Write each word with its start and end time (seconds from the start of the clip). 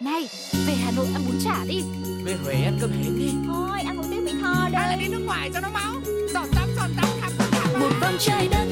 Này, 0.00 0.28
về 0.66 0.74
Hà 0.74 0.90
Nội 0.96 1.06
ăn 1.14 1.22
bún 1.26 1.38
chả 1.44 1.64
đi. 1.68 1.82
Về 2.24 2.36
Huế 2.44 2.54
ăn 2.54 2.78
cơm 2.80 2.90
hến 2.90 3.18
đi. 3.18 3.30
Thôi 3.46 3.80
ăn 3.86 3.96
một 3.96 4.02
tiếng 4.10 4.24
Mỹ 4.24 4.32
Tho 4.40 4.52
Hay 4.52 4.72
là 4.72 4.86
đây 4.88 4.96
đi 4.98 5.08
nước 5.08 5.22
ngoài 5.26 5.50
cho 5.54 5.60
nó 5.60 5.68
máu. 5.70 5.94
Giọt 6.34 6.46
tắm 6.54 6.68
giọt 6.76 6.88
tắm 6.96 7.08
khắp 7.20 7.32
cả 7.52 7.78
Một 7.78 7.90
vòng 8.00 8.16
trái 8.18 8.48
đất 8.48 8.66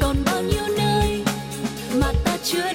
Còn 0.00 0.16
bao 0.24 0.42
nhiêu 0.42 0.62
nơi 0.78 1.24
Mà 2.00 2.12
ta 2.24 2.36
chưa 2.44 2.72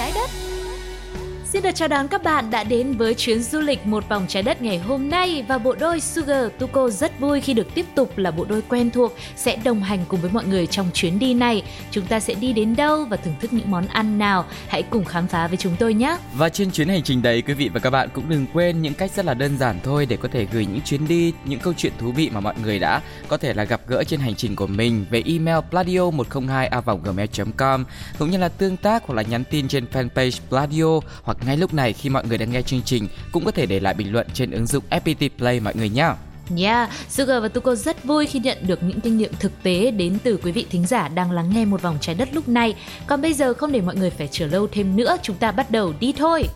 trái 0.00 0.12
đất. 0.14 0.49
Xin 1.60 1.64
được 1.64 1.74
chào 1.74 1.88
đón 1.88 2.08
các 2.08 2.22
bạn 2.22 2.50
đã 2.50 2.64
đến 2.64 2.92
với 2.92 3.14
chuyến 3.14 3.42
du 3.42 3.60
lịch 3.60 3.86
một 3.86 4.08
vòng 4.08 4.24
trái 4.28 4.42
đất 4.42 4.62
ngày 4.62 4.78
hôm 4.78 5.10
nay 5.10 5.44
và 5.48 5.58
bộ 5.58 5.74
đôi 5.80 6.00
Sugar 6.00 6.50
Tuko 6.58 6.88
rất 6.88 7.20
vui 7.20 7.40
khi 7.40 7.54
được 7.54 7.74
tiếp 7.74 7.86
tục 7.94 8.18
là 8.18 8.30
bộ 8.30 8.44
đôi 8.44 8.62
quen 8.68 8.90
thuộc 8.90 9.16
sẽ 9.36 9.56
đồng 9.64 9.82
hành 9.82 10.04
cùng 10.08 10.20
với 10.20 10.30
mọi 10.30 10.44
người 10.44 10.66
trong 10.66 10.90
chuyến 10.94 11.18
đi 11.18 11.34
này. 11.34 11.62
Chúng 11.90 12.06
ta 12.06 12.20
sẽ 12.20 12.34
đi 12.34 12.52
đến 12.52 12.76
đâu 12.76 13.04
và 13.04 13.16
thưởng 13.16 13.34
thức 13.40 13.52
những 13.52 13.70
món 13.70 13.86
ăn 13.86 14.18
nào? 14.18 14.44
Hãy 14.68 14.82
cùng 14.82 15.04
khám 15.04 15.26
phá 15.26 15.48
với 15.48 15.56
chúng 15.56 15.76
tôi 15.78 15.94
nhé. 15.94 16.16
Và 16.34 16.48
trên 16.48 16.70
chuyến 16.70 16.88
hành 16.88 17.02
trình 17.02 17.22
đấy 17.22 17.42
quý 17.42 17.54
vị 17.54 17.70
và 17.74 17.80
các 17.80 17.90
bạn 17.90 18.08
cũng 18.12 18.28
đừng 18.28 18.46
quên 18.52 18.82
những 18.82 18.94
cách 18.94 19.10
rất 19.14 19.24
là 19.24 19.34
đơn 19.34 19.58
giản 19.58 19.80
thôi 19.84 20.06
để 20.06 20.16
có 20.16 20.28
thể 20.32 20.46
gửi 20.52 20.66
những 20.66 20.80
chuyến 20.80 21.08
đi, 21.08 21.32
những 21.44 21.60
câu 21.60 21.72
chuyện 21.76 21.92
thú 21.98 22.12
vị 22.12 22.30
mà 22.32 22.40
mọi 22.40 22.54
người 22.62 22.78
đã 22.78 23.00
có 23.28 23.36
thể 23.36 23.54
là 23.54 23.64
gặp 23.64 23.80
gỡ 23.86 24.04
trên 24.04 24.20
hành 24.20 24.34
trình 24.34 24.56
của 24.56 24.66
mình 24.66 25.06
về 25.10 25.22
email 25.26 25.58
pladio 25.70 26.10
102 26.10 26.70
gmail 27.04 27.28
com 27.56 27.84
cũng 28.18 28.30
như 28.30 28.38
là 28.38 28.48
tương 28.48 28.76
tác 28.76 29.02
hoặc 29.06 29.14
là 29.14 29.22
nhắn 29.22 29.44
tin 29.50 29.68
trên 29.68 29.84
fanpage 29.92 30.38
Pladio 30.48 31.00
hoặc 31.22 31.36
ngay 31.50 31.56
lúc 31.56 31.74
này 31.74 31.92
khi 31.92 32.08
mọi 32.08 32.24
người 32.26 32.38
đang 32.38 32.52
nghe 32.52 32.62
chương 32.62 32.82
trình 32.82 33.08
cũng 33.32 33.44
có 33.44 33.50
thể 33.50 33.66
để 33.66 33.80
lại 33.80 33.94
bình 33.94 34.12
luận 34.12 34.26
trên 34.34 34.50
ứng 34.50 34.66
dụng 34.66 34.84
FPT 34.90 35.28
Play 35.38 35.60
mọi 35.60 35.74
người 35.74 35.88
nhé. 35.88 36.08
Yeah, 36.58 36.90
Sugar 37.08 37.42
và 37.42 37.48
Tuko 37.48 37.74
rất 37.74 38.04
vui 38.04 38.26
khi 38.26 38.38
nhận 38.38 38.58
được 38.66 38.82
những 38.82 39.00
kinh 39.00 39.18
nghiệm 39.18 39.32
thực 39.40 39.62
tế 39.62 39.90
đến 39.90 40.18
từ 40.24 40.38
quý 40.42 40.52
vị 40.52 40.66
thính 40.70 40.86
giả 40.86 41.08
đang 41.08 41.30
lắng 41.30 41.50
nghe 41.54 41.64
một 41.64 41.82
vòng 41.82 41.98
trái 42.00 42.14
đất 42.14 42.28
lúc 42.32 42.48
này. 42.48 42.74
Còn 43.06 43.22
bây 43.22 43.32
giờ 43.32 43.54
không 43.54 43.72
để 43.72 43.80
mọi 43.80 43.96
người 43.96 44.10
phải 44.10 44.28
chờ 44.32 44.46
lâu 44.46 44.66
thêm 44.72 44.96
nữa, 44.96 45.16
chúng 45.22 45.36
ta 45.36 45.52
bắt 45.52 45.70
đầu 45.70 45.92
đi 46.00 46.12
thôi. 46.12 46.48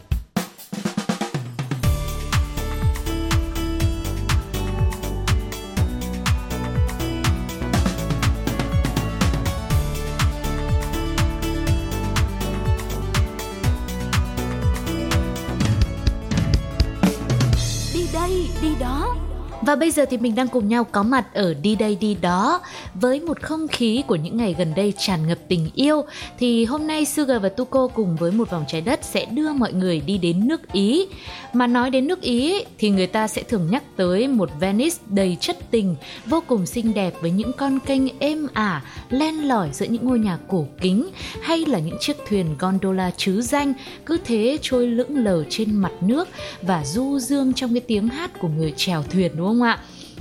Và 19.75 19.79
bây 19.79 19.91
giờ 19.91 20.05
thì 20.11 20.19
mình 20.19 20.35
đang 20.35 20.49
cùng 20.49 20.69
nhau 20.69 20.85
có 20.85 21.03
mặt 21.03 21.35
ở 21.35 21.55
đi 21.55 21.75
đây 21.77 21.97
đi 22.01 22.17
đó 22.21 22.61
với 22.95 23.21
một 23.21 23.43
không 23.43 23.69
khí 23.69 24.03
của 24.07 24.17
những 24.17 24.37
ngày 24.37 24.55
gần 24.59 24.73
đây 24.77 24.93
tràn 24.99 25.27
ngập 25.27 25.39
tình 25.49 25.71
yêu 25.75 26.03
thì 26.39 26.65
hôm 26.65 26.87
nay 26.87 27.05
Sugar 27.05 27.43
và 27.43 27.49
Tuko 27.49 27.87
cùng 27.87 28.17
với 28.17 28.33
một 28.33 28.51
vòng 28.51 28.65
trái 28.69 28.81
đất 28.81 29.01
sẽ 29.03 29.25
đưa 29.25 29.53
mọi 29.53 29.73
người 29.73 30.01
đi 30.01 30.19
đến 30.19 30.49
nước 30.49 30.73
Ý. 30.73 31.07
Mà 31.53 31.67
nói 31.67 31.91
đến 31.91 32.07
nước 32.07 32.21
Ý 32.21 32.65
thì 32.79 32.91
người 32.91 33.07
ta 33.07 33.29
sẽ 33.29 33.43
thường 33.43 33.71
nhắc 33.71 33.83
tới 33.97 34.29
một 34.29 34.51
Venice 34.61 34.97
đầy 35.09 35.37
chất 35.41 35.57
tình, 35.71 35.97
vô 36.27 36.43
cùng 36.47 36.67
xinh 36.67 36.95
đẹp 36.95 37.15
với 37.21 37.31
những 37.31 37.53
con 37.53 37.79
kênh 37.81 38.19
êm 38.19 38.47
ả, 38.55 38.83
len 39.11 39.49
lỏi 39.49 39.69
giữa 39.73 39.87
những 39.87 40.07
ngôi 40.07 40.19
nhà 40.19 40.39
cổ 40.49 40.67
kính 40.81 41.09
hay 41.43 41.65
là 41.67 41.79
những 41.79 41.97
chiếc 42.01 42.17
thuyền 42.29 42.47
gondola 42.59 43.11
chứ 43.17 43.43
danh 43.43 43.73
cứ 44.07 44.19
thế 44.25 44.59
trôi 44.63 44.87
lững 44.87 45.25
lờ 45.25 45.45
trên 45.51 45.77
mặt 45.77 45.93
nước 46.01 46.29
và 46.63 46.85
du 46.85 47.19
dương 47.19 47.53
trong 47.53 47.75
cái 47.75 47.81
tiếng 47.81 48.09
hát 48.09 48.31
của 48.41 48.49
người 48.49 48.75
chèo 48.77 49.03
thuyền 49.03 49.33
đúng 49.37 49.47
không 49.47 49.63
ạ? 49.63 49.64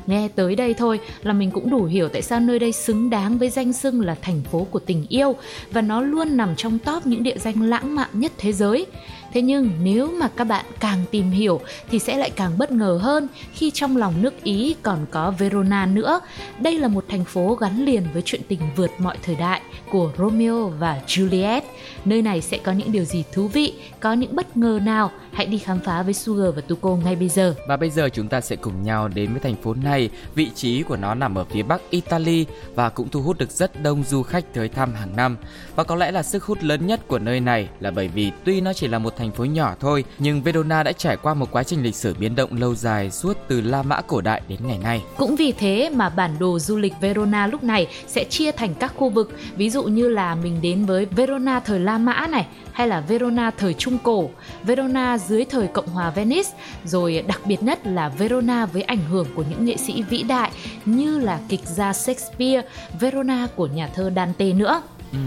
Nghe 0.08 0.28
tới 0.36 0.56
đây 0.56 0.74
thôi 0.74 1.00
là 1.24 1.34
mình 1.34 1.52
cũng 1.52 1.70
đủ 1.70 1.86
hiểu 1.86 2.10
tại 2.10 2.22
sao 2.22 2.40
nơi 2.40 2.60
đây 2.60 2.72
xứng 2.72 3.10
đáng 3.10 3.38
với 3.38 3.50
danh 3.50 3.74
xưng 3.74 4.02
là 4.02 4.16
thành 4.22 4.42
phố 4.52 4.68
của 4.72 4.80
tình 4.80 5.06
yêu 5.10 5.36
và 5.72 5.82
nó 5.82 6.02
luôn 6.02 6.38
nằm 6.38 6.56
trong 6.56 6.80
top 6.80 7.06
những 7.06 7.24
địa 7.24 7.38
danh 7.38 7.62
lãng 7.62 7.96
mạn 7.96 8.10
nhất 8.14 8.32
thế 8.38 8.54
giới. 8.54 8.86
Thế 9.34 9.42
nhưng 9.42 9.72
nếu 9.84 10.12
mà 10.20 10.30
các 10.36 10.44
bạn 10.44 10.66
càng 10.80 11.00
tìm 11.12 11.32
hiểu 11.32 11.62
thì 11.90 12.00
sẽ 12.00 12.18
lại 12.18 12.30
càng 12.30 12.58
bất 12.58 12.72
ngờ 12.72 13.00
hơn 13.02 13.28
khi 13.54 13.72
trong 13.72 13.98
lòng 13.98 14.14
nước 14.22 14.44
Ý 14.44 14.76
còn 14.84 15.06
có 15.12 15.34
Verona 15.40 15.86
nữa. 15.86 16.20
Đây 16.60 16.80
là 16.80 16.88
một 16.88 17.06
thành 17.10 17.26
phố 17.26 17.56
gắn 17.56 17.86
liền 17.86 18.04
với 18.14 18.22
chuyện 18.26 18.42
tình 18.48 18.60
vượt 18.76 18.92
mọi 18.98 19.18
thời 19.24 19.36
đại 19.36 19.62
của 19.92 20.12
Romeo 20.18 20.68
và 20.68 21.02
Juliet. 21.08 21.62
Nơi 22.06 22.22
này 22.22 22.42
sẽ 22.42 22.58
có 22.58 22.72
những 22.72 22.92
điều 22.92 23.04
gì 23.04 23.24
thú 23.34 23.48
vị, 23.48 23.74
có 24.00 24.14
những 24.14 24.36
bất 24.36 24.58
ngờ 24.58 24.80
nào? 24.86 25.12
Hãy 25.34 25.46
đi 25.46 25.58
khám 25.58 25.80
phá 25.80 26.04
với 26.04 26.14
Sugar 26.14 26.56
và 26.56 26.62
Tuko 26.62 26.96
ngay 26.96 27.16
bây 27.16 27.30
giờ. 27.30 27.56
Và 27.68 27.78
bây 27.78 27.90
giờ 27.90 28.10
chúng 28.10 28.28
ta 28.28 28.42
sẽ 28.42 28.56
cùng 28.56 28.84
nhau 28.84 29.08
đến 29.08 29.32
với 29.32 29.40
thành 29.40 29.56
phố 29.56 29.74
này. 29.74 30.10
Vị 30.36 30.50
trí 30.56 30.84
của 30.84 30.96
nó 30.96 31.14
nằm 31.14 31.38
ở 31.38 31.46
phía 31.46 31.64
bắc 31.64 31.82
Italy 31.90 32.46
và 32.76 32.90
cũng 32.90 33.10
thu 33.10 33.22
hút 33.22 33.38
được 33.38 33.52
rất 33.52 33.84
đông 33.84 34.04
du 34.04 34.24
khách 34.24 34.54
tới 34.54 34.70
thăm 34.70 34.94
hàng 34.94 35.16
năm. 35.16 35.38
Và 35.76 35.84
có 35.84 35.96
lẽ 35.96 36.12
là 36.12 36.24
sức 36.24 36.44
hút 36.44 36.64
lớn 36.64 36.88
nhất 36.88 37.08
của 37.08 37.20
nơi 37.20 37.40
này 37.40 37.70
là 37.80 37.92
bởi 37.92 38.08
vì 38.08 38.32
tuy 38.44 38.62
nó 38.62 38.74
chỉ 38.74 38.88
là 38.88 39.00
một 39.00 39.18
thành 39.18 39.32
phố 39.32 39.46
nhỏ 39.46 39.76
thôi, 39.80 40.04
nhưng 40.20 40.42
Verona 40.42 40.84
đã 40.84 40.92
trải 40.92 41.18
qua 41.18 41.34
một 41.34 41.52
quá 41.52 41.64
trình 41.64 41.84
lịch 41.84 41.96
sử 41.96 42.16
biến 42.20 42.36
động 42.36 42.58
lâu 42.58 42.76
dài 42.76 43.12
suốt 43.12 43.38
từ 43.48 43.62
La 43.62 43.84
Mã 43.84 44.02
cổ 44.02 44.22
đại 44.22 44.42
đến 44.48 44.60
ngày 44.64 44.78
nay. 44.84 45.04
Cũng 45.18 45.36
vì 45.36 45.52
thế 45.52 45.90
mà 45.96 46.10
bản 46.10 46.32
đồ 46.40 46.60
du 46.60 46.78
lịch 46.78 46.94
Verona 47.02 47.48
lúc 47.48 47.64
này 47.64 47.88
sẽ 48.08 48.24
chia 48.24 48.52
thành 48.52 48.74
các 48.76 48.94
khu 48.96 49.10
vực, 49.10 49.34
ví 49.56 49.70
dụ 49.70 49.84
như 49.84 50.10
là 50.10 50.36
mình 50.36 50.60
đến 50.62 50.86
với 50.86 51.06
Verona 51.06 51.60
thời 51.60 51.80
La 51.80 51.98
Mã 51.98 52.28
này, 52.28 52.48
hay 52.74 52.88
là 52.88 53.00
Verona 53.00 53.52
thời 53.52 53.74
Trung 53.74 53.98
Cổ, 54.04 54.30
Verona 54.64 55.18
dưới 55.18 55.46
thời 55.46 55.68
Cộng 55.68 55.88
hòa 55.88 56.10
Venice, 56.10 56.50
rồi 56.86 57.24
đặc 57.28 57.42
biệt 57.46 57.64
nhất 57.64 57.88
là 57.88 58.10
Verona 58.10 58.66
với 58.66 58.82
ảnh 58.82 59.04
hưởng 59.10 59.28
của 59.36 59.44
những 59.50 59.66
nghệ 59.66 59.78
sĩ 59.78 60.04
vĩ 60.04 60.24
đại 60.24 60.52
như 60.86 61.20
là 61.20 61.40
kịch 61.50 61.64
gia 61.64 61.94
Shakespeare, 61.94 62.62
Verona 63.00 63.48
của 63.56 63.68
nhà 63.68 63.88
thơ 63.88 64.12
Dante 64.16 64.54
nữa. 64.54 64.82
Ừ. 65.12 65.18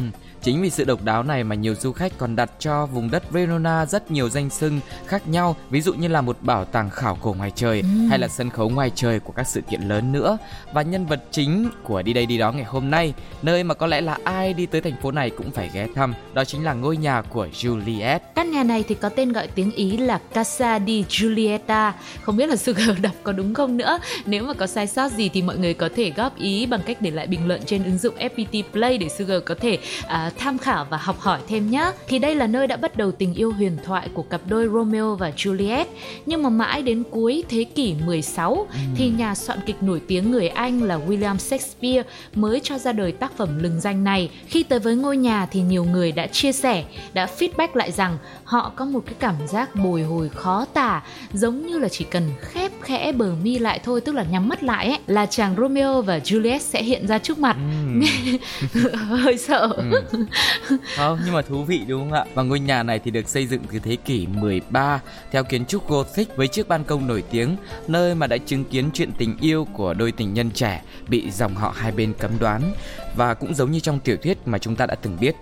Chính 0.46 0.62
vì 0.62 0.70
sự 0.70 0.84
độc 0.84 1.04
đáo 1.04 1.22
này 1.22 1.44
mà 1.44 1.54
nhiều 1.54 1.74
du 1.74 1.92
khách 1.92 2.12
còn 2.18 2.36
đặt 2.36 2.50
cho 2.58 2.86
vùng 2.86 3.10
đất 3.10 3.30
Verona 3.30 3.86
rất 3.86 4.10
nhiều 4.10 4.28
danh 4.28 4.50
xưng 4.50 4.80
khác 5.06 5.28
nhau, 5.28 5.56
ví 5.70 5.80
dụ 5.80 5.92
như 5.94 6.08
là 6.08 6.20
một 6.20 6.36
bảo 6.40 6.64
tàng 6.64 6.90
khảo 6.90 7.18
cổ 7.22 7.32
ngoài 7.38 7.52
trời 7.54 7.80
Ừ. 7.80 8.06
hay 8.08 8.18
là 8.18 8.28
sân 8.28 8.50
khấu 8.50 8.68
ngoài 8.68 8.90
trời 8.94 9.20
của 9.20 9.32
các 9.32 9.46
sự 9.48 9.60
kiện 9.60 9.80
lớn 9.80 10.12
nữa. 10.12 10.38
Và 10.72 10.82
nhân 10.82 11.06
vật 11.06 11.24
chính 11.30 11.68
của 11.82 12.02
đi 12.02 12.12
đây 12.12 12.26
đi 12.26 12.38
đó 12.38 12.52
ngày 12.52 12.64
hôm 12.64 12.90
nay, 12.90 13.14
nơi 13.42 13.64
mà 13.64 13.74
có 13.74 13.86
lẽ 13.86 14.00
là 14.00 14.18
ai 14.24 14.54
đi 14.54 14.66
tới 14.66 14.80
thành 14.80 14.96
phố 15.02 15.10
này 15.12 15.30
cũng 15.30 15.50
phải 15.50 15.70
ghé 15.74 15.86
thăm, 15.94 16.14
đó 16.34 16.44
chính 16.44 16.64
là 16.64 16.72
ngôi 16.72 16.96
nhà 16.96 17.22
của 17.22 17.46
Juliet. 17.46 18.18
Căn 18.34 18.50
nhà 18.50 18.62
này 18.62 18.84
thì 18.88 18.94
có 18.94 19.08
tên 19.08 19.32
gọi 19.32 19.46
tiếng 19.46 19.70
Ý 19.72 19.96
là 19.96 20.18
Casa 20.34 20.80
di 20.86 21.04
Giulietta. 21.08 21.94
Không 22.22 22.36
biết 22.36 22.48
là 22.48 22.56
Sugar 22.56 22.90
đọc 23.00 23.14
có 23.22 23.32
đúng 23.32 23.54
không 23.54 23.76
nữa. 23.76 23.98
Nếu 24.26 24.44
mà 24.44 24.54
có 24.54 24.66
sai 24.66 24.86
sót 24.86 25.12
gì 25.12 25.28
thì 25.28 25.42
mọi 25.42 25.58
người 25.58 25.74
có 25.74 25.88
thể 25.96 26.12
góp 26.16 26.38
ý 26.38 26.66
bằng 26.66 26.80
cách 26.86 26.96
để 27.00 27.10
lại 27.10 27.26
bình 27.26 27.48
luận 27.48 27.60
trên 27.66 27.84
ứng 27.84 27.98
dụng 27.98 28.14
FPT 28.18 28.62
Play 28.72 28.98
để 28.98 29.08
Sugar 29.08 29.42
có 29.46 29.54
thể 29.60 29.78
à, 30.06 30.30
tham 30.38 30.58
khảo 30.58 30.86
và 30.90 30.96
học 30.96 31.20
hỏi 31.20 31.40
thêm 31.48 31.70
nhé. 31.70 31.92
Thì 32.08 32.18
đây 32.18 32.34
là 32.34 32.46
nơi 32.46 32.66
đã 32.66 32.76
bắt 32.76 32.96
đầu 32.96 33.12
tình 33.12 33.34
yêu 33.34 33.52
huyền 33.52 33.76
thoại 33.84 34.08
của 34.14 34.22
cặp 34.22 34.40
đôi 34.48 34.68
Romeo 34.68 35.14
và 35.14 35.30
Juliet. 35.36 35.84
Nhưng 36.26 36.42
mà 36.42 36.48
mãi 36.48 36.82
đến 36.82 37.02
cuối 37.10 37.44
thế 37.48 37.64
kỷ 37.64 37.94
16 38.06 38.66
thì 38.96 39.08
nhà 39.08 39.34
soạn 39.34 39.58
kịch 39.66 39.82
nổi 39.82 40.00
tiếng 40.08 40.30
người 40.30 40.48
Anh 40.48 40.82
là 40.82 40.98
William 41.08 41.36
Shakespeare 41.36 42.02
mới 42.34 42.60
cho 42.62 42.78
ra 42.78 42.92
đời 42.92 43.12
tác 43.12 43.36
phẩm 43.36 43.58
lừng 43.62 43.80
danh 43.80 44.04
này. 44.04 44.30
Khi 44.46 44.62
tới 44.62 44.78
với 44.78 44.96
ngôi 44.96 45.16
nhà 45.16 45.46
thì 45.46 45.60
nhiều 45.60 45.84
người 45.84 46.12
đã 46.12 46.26
chia 46.26 46.52
sẻ, 46.52 46.84
đã 47.12 47.28
feedback 47.38 47.68
lại 47.74 47.92
rằng 47.92 48.18
họ 48.44 48.72
có 48.76 48.84
một 48.84 49.02
cái 49.06 49.14
cảm 49.18 49.34
giác 49.48 49.74
bồi 49.74 50.02
hồi 50.02 50.28
khó 50.28 50.64
tả, 50.74 51.02
giống 51.32 51.66
như 51.66 51.78
là 51.78 51.88
chỉ 51.88 52.04
cần 52.04 52.30
khép 52.40 52.72
khẽ 52.82 53.12
bờ 53.12 53.34
mi 53.42 53.58
lại 53.58 53.80
thôi, 53.84 54.00
tức 54.00 54.14
là 54.14 54.22
nhắm 54.22 54.48
mắt 54.48 54.62
lại 54.62 54.86
ấy, 54.86 54.98
là 55.06 55.26
chàng 55.26 55.54
Romeo 55.58 56.02
và 56.02 56.18
Juliet 56.18 56.58
sẽ 56.58 56.82
hiện 56.82 57.06
ra 57.06 57.18
trước 57.18 57.38
mặt. 57.38 57.56
Hơi 59.08 59.38
sợ. 59.38 59.68
Ừ. 59.76 60.15
Không, 60.96 61.18
nhưng 61.24 61.34
mà 61.34 61.42
thú 61.42 61.64
vị 61.64 61.84
đúng 61.88 62.00
không 62.00 62.12
ạ? 62.12 62.24
Và 62.34 62.42
ngôi 62.42 62.60
nhà 62.60 62.82
này 62.82 62.98
thì 62.98 63.10
được 63.10 63.28
xây 63.28 63.46
dựng 63.46 63.62
từ 63.72 63.78
thế 63.78 63.96
kỷ 63.96 64.26
13 64.26 65.00
theo 65.32 65.44
kiến 65.44 65.66
trúc 65.66 65.88
Gothic 65.88 66.36
với 66.36 66.48
chiếc 66.48 66.68
ban 66.68 66.84
công 66.84 67.06
nổi 67.06 67.22
tiếng, 67.30 67.56
nơi 67.88 68.14
mà 68.14 68.26
đã 68.26 68.36
chứng 68.46 68.64
kiến 68.64 68.90
chuyện 68.94 69.12
tình 69.18 69.36
yêu 69.40 69.66
của 69.72 69.94
đôi 69.94 70.12
tình 70.12 70.34
nhân 70.34 70.50
trẻ 70.50 70.82
bị 71.08 71.30
dòng 71.30 71.54
họ 71.54 71.74
hai 71.76 71.92
bên 71.92 72.12
cấm 72.18 72.30
đoán 72.38 72.72
và 73.16 73.34
cũng 73.34 73.54
giống 73.54 73.70
như 73.70 73.80
trong 73.80 74.00
tiểu 74.00 74.16
thuyết 74.16 74.38
mà 74.46 74.58
chúng 74.58 74.76
ta 74.76 74.86
đã 74.86 74.94
từng 74.94 75.16
biết 75.20 75.34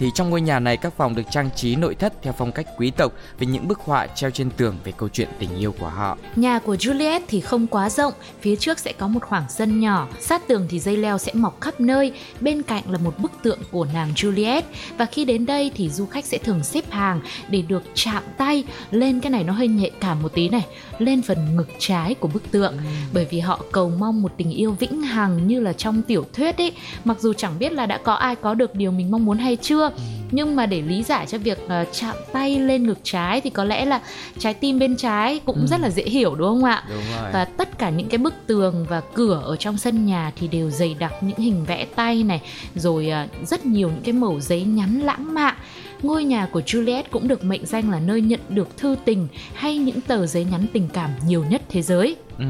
thì 0.00 0.10
trong 0.14 0.30
ngôi 0.30 0.40
nhà 0.40 0.60
này 0.60 0.76
các 0.76 0.92
phòng 0.96 1.14
được 1.14 1.22
trang 1.30 1.50
trí 1.56 1.76
nội 1.76 1.94
thất 1.94 2.12
theo 2.22 2.32
phong 2.38 2.52
cách 2.52 2.66
quý 2.78 2.90
tộc 2.90 3.12
với 3.38 3.46
những 3.46 3.68
bức 3.68 3.78
họa 3.78 4.06
treo 4.06 4.30
trên 4.30 4.50
tường 4.50 4.76
về 4.84 4.92
câu 4.96 5.08
chuyện 5.08 5.28
tình 5.38 5.58
yêu 5.58 5.74
của 5.78 5.88
họ. 5.88 6.18
Nhà 6.36 6.58
của 6.58 6.74
Juliet 6.74 7.20
thì 7.28 7.40
không 7.40 7.66
quá 7.66 7.90
rộng, 7.90 8.12
phía 8.40 8.56
trước 8.56 8.78
sẽ 8.78 8.92
có 8.92 9.08
một 9.08 9.22
khoảng 9.22 9.44
sân 9.48 9.80
nhỏ, 9.80 10.08
sát 10.20 10.48
tường 10.48 10.66
thì 10.70 10.78
dây 10.78 10.96
leo 10.96 11.18
sẽ 11.18 11.32
mọc 11.34 11.60
khắp 11.60 11.80
nơi, 11.80 12.12
bên 12.40 12.62
cạnh 12.62 12.82
là 12.90 12.98
một 12.98 13.18
bức 13.18 13.32
tượng 13.42 13.58
của 13.70 13.86
nàng 13.94 14.12
Juliet. 14.16 14.62
Và 14.98 15.04
khi 15.04 15.24
đến 15.24 15.46
đây 15.46 15.70
thì 15.74 15.88
du 15.88 16.06
khách 16.06 16.24
sẽ 16.24 16.38
thường 16.38 16.64
xếp 16.64 16.90
hàng 16.90 17.20
để 17.48 17.62
được 17.62 17.82
chạm 17.94 18.22
tay. 18.36 18.64
Lên 18.90 19.20
cái 19.20 19.30
này 19.30 19.44
nó 19.44 19.52
hơi 19.52 19.68
nhạy 19.68 19.90
cảm 20.00 20.22
một 20.22 20.34
tí 20.34 20.48
này, 20.48 20.66
lên 20.98 21.22
phần 21.22 21.56
ngực 21.56 21.68
trái 21.78 22.14
của 22.14 22.28
bức 22.28 22.50
tượng. 22.50 22.74
Bởi 23.12 23.26
vì 23.30 23.40
họ 23.40 23.60
cầu 23.72 23.92
mong 23.98 24.22
một 24.22 24.32
tình 24.36 24.50
yêu 24.50 24.72
vĩnh 24.72 25.02
hằng 25.02 25.46
như 25.46 25.60
là 25.60 25.72
trong 25.72 26.02
tiểu 26.02 26.24
thuyết 26.32 26.56
ấy, 26.56 26.72
mặc 27.04 27.16
dù 27.20 27.32
chẳng 27.32 27.58
biết 27.58 27.72
là 27.72 27.86
đã 27.86 27.98
có 28.04 28.14
ai 28.14 28.36
có 28.36 28.54
được 28.54 28.74
điều 28.74 28.90
mình 28.90 29.10
mong 29.10 29.24
muốn 29.24 29.38
hay 29.38 29.56
chưa 29.56 29.89
nhưng 30.30 30.56
mà 30.56 30.66
để 30.66 30.82
lý 30.82 31.02
giải 31.02 31.26
cho 31.26 31.38
việc 31.38 31.58
uh, 31.64 31.70
chạm 31.92 32.16
tay 32.32 32.58
lên 32.58 32.86
ngực 32.86 32.98
trái 33.02 33.40
thì 33.40 33.50
có 33.50 33.64
lẽ 33.64 33.84
là 33.84 34.00
trái 34.38 34.54
tim 34.54 34.78
bên 34.78 34.96
trái 34.96 35.40
cũng 35.46 35.60
ừ. 35.60 35.66
rất 35.66 35.80
là 35.80 35.90
dễ 35.90 36.02
hiểu 36.02 36.34
đúng 36.34 36.48
không 36.48 36.64
ạ 36.64 36.84
đúng 36.88 37.02
rồi. 37.16 37.32
và 37.32 37.44
tất 37.44 37.78
cả 37.78 37.90
những 37.90 38.08
cái 38.08 38.18
bức 38.18 38.34
tường 38.46 38.86
và 38.88 39.00
cửa 39.14 39.42
ở 39.44 39.56
trong 39.56 39.78
sân 39.78 40.06
nhà 40.06 40.32
thì 40.36 40.48
đều 40.48 40.70
dày 40.70 40.96
đặc 40.98 41.12
những 41.20 41.38
hình 41.38 41.64
vẽ 41.64 41.86
tay 41.94 42.22
này 42.22 42.40
rồi 42.74 43.12
uh, 43.24 43.48
rất 43.48 43.66
nhiều 43.66 43.88
những 43.88 44.02
cái 44.04 44.12
mẩu 44.12 44.40
giấy 44.40 44.62
nhắn 44.62 45.00
lãng 45.00 45.34
mạn 45.34 45.54
ngôi 46.02 46.24
nhà 46.24 46.46
của 46.46 46.60
Juliet 46.60 47.02
cũng 47.10 47.28
được 47.28 47.44
mệnh 47.44 47.66
danh 47.66 47.90
là 47.90 48.00
nơi 48.00 48.20
nhận 48.20 48.40
được 48.48 48.76
thư 48.76 48.96
tình 49.04 49.28
hay 49.54 49.78
những 49.78 50.00
tờ 50.00 50.26
giấy 50.26 50.46
nhắn 50.50 50.66
tình 50.72 50.88
cảm 50.92 51.10
nhiều 51.26 51.44
nhất 51.44 51.62
thế 51.68 51.82
giới. 51.82 52.16
Ừ. 52.40 52.46